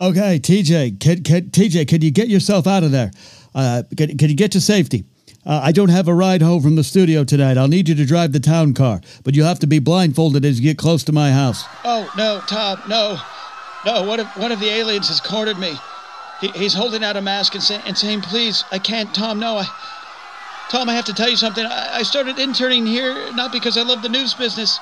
Okay, 0.00 0.38
TJ, 0.38 0.98
can, 0.98 1.22
can, 1.22 1.50
TJ, 1.50 1.86
can 1.86 2.00
you 2.00 2.10
get 2.10 2.28
yourself 2.28 2.66
out 2.66 2.82
of 2.82 2.90
there? 2.90 3.10
Uh, 3.54 3.82
can, 3.96 4.16
can 4.16 4.30
you 4.30 4.36
get 4.36 4.52
to 4.52 4.60
safety? 4.60 5.04
Uh, 5.44 5.60
I 5.62 5.72
don't 5.72 5.88
have 5.88 6.08
a 6.08 6.14
ride 6.14 6.42
home 6.42 6.62
from 6.62 6.76
the 6.76 6.84
studio 6.84 7.24
tonight. 7.24 7.56
I'll 7.56 7.68
need 7.68 7.88
you 7.88 7.94
to 7.94 8.04
drive 8.04 8.32
the 8.32 8.40
town 8.40 8.74
car, 8.74 9.00
but 9.24 9.34
you 9.34 9.44
have 9.44 9.58
to 9.60 9.66
be 9.66 9.78
blindfolded 9.78 10.44
as 10.44 10.60
you 10.60 10.70
get 10.70 10.78
close 10.78 11.04
to 11.04 11.12
my 11.12 11.32
house. 11.32 11.64
Oh, 11.84 12.10
no, 12.16 12.42
Tom, 12.46 12.80
no. 12.88 13.18
No, 13.86 14.02
one 14.04 14.20
of, 14.20 14.26
one 14.36 14.52
of 14.52 14.60
the 14.60 14.68
aliens 14.68 15.08
has 15.08 15.20
cornered 15.20 15.58
me. 15.58 15.74
He, 16.40 16.48
he's 16.48 16.74
holding 16.74 17.02
out 17.02 17.16
a 17.16 17.22
mask 17.22 17.54
and, 17.54 17.62
say, 17.62 17.80
and 17.86 17.96
saying, 17.96 18.20
please, 18.22 18.64
I 18.70 18.78
can't, 18.78 19.14
Tom, 19.14 19.38
no, 19.38 19.56
I... 19.56 19.66
Tom, 20.70 20.88
I 20.88 20.94
have 20.94 21.06
to 21.06 21.12
tell 21.12 21.28
you 21.28 21.36
something. 21.36 21.66
I, 21.66 22.04
started 22.04 22.38
interning 22.38 22.86
here 22.86 23.32
not 23.32 23.50
because 23.50 23.76
I 23.76 23.82
love 23.82 24.02
the 24.02 24.08
news 24.08 24.34
business. 24.34 24.78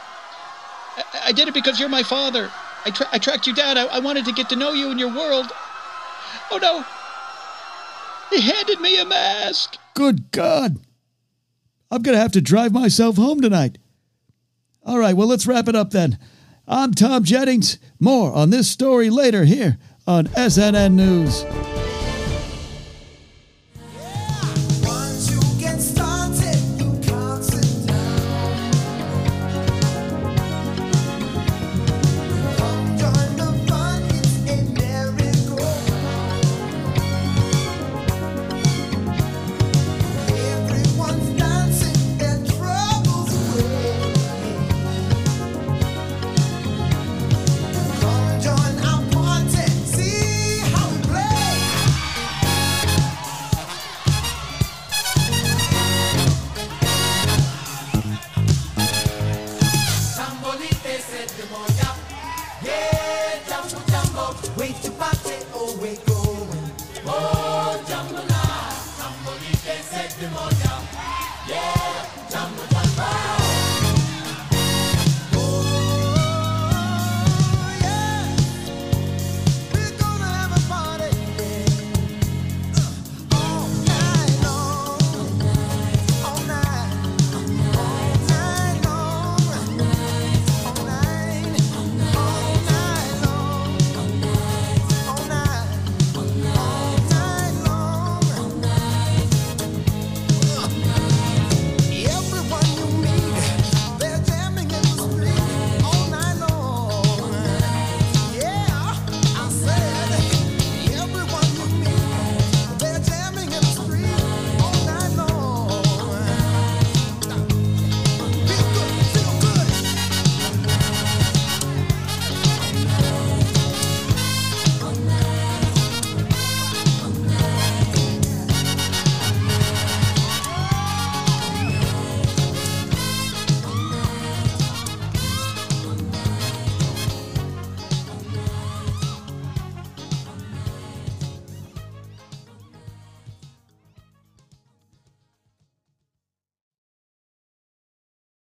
I, 0.98 1.28
I 1.28 1.32
did 1.32 1.48
it 1.48 1.54
because 1.54 1.80
you're 1.80 1.88
my 1.88 2.02
father. 2.02 2.50
I, 2.84 2.90
tra- 2.90 3.08
I 3.10 3.18
tracked 3.18 3.46
you 3.46 3.54
down. 3.54 3.78
I, 3.78 3.86
I 3.86 3.98
wanted 3.98 4.26
to 4.26 4.32
get 4.32 4.50
to 4.50 4.56
know 4.56 4.72
you 4.72 4.90
and 4.90 5.00
your 5.00 5.08
world. 5.08 5.50
Oh, 6.50 6.58
no. 6.60 6.84
He 8.36 8.42
handed 8.42 8.80
me 8.80 9.00
a 9.00 9.06
mask. 9.06 9.78
Good 9.94 10.30
God. 10.30 10.78
I'm 11.90 12.02
going 12.02 12.14
to 12.14 12.20
have 12.20 12.32
to 12.32 12.42
drive 12.42 12.72
myself 12.72 13.16
home 13.16 13.40
tonight. 13.40 13.78
All 14.84 14.98
right, 14.98 15.16
well, 15.16 15.26
let's 15.26 15.46
wrap 15.46 15.68
it 15.68 15.74
up 15.74 15.90
then. 15.90 16.18
I'm 16.66 16.92
Tom 16.92 17.24
Jennings. 17.24 17.78
More 17.98 18.30
on 18.34 18.50
this 18.50 18.70
story 18.70 19.08
later 19.08 19.46
here 19.46 19.78
on 20.06 20.26
SNN 20.28 20.92
News. 20.92 21.44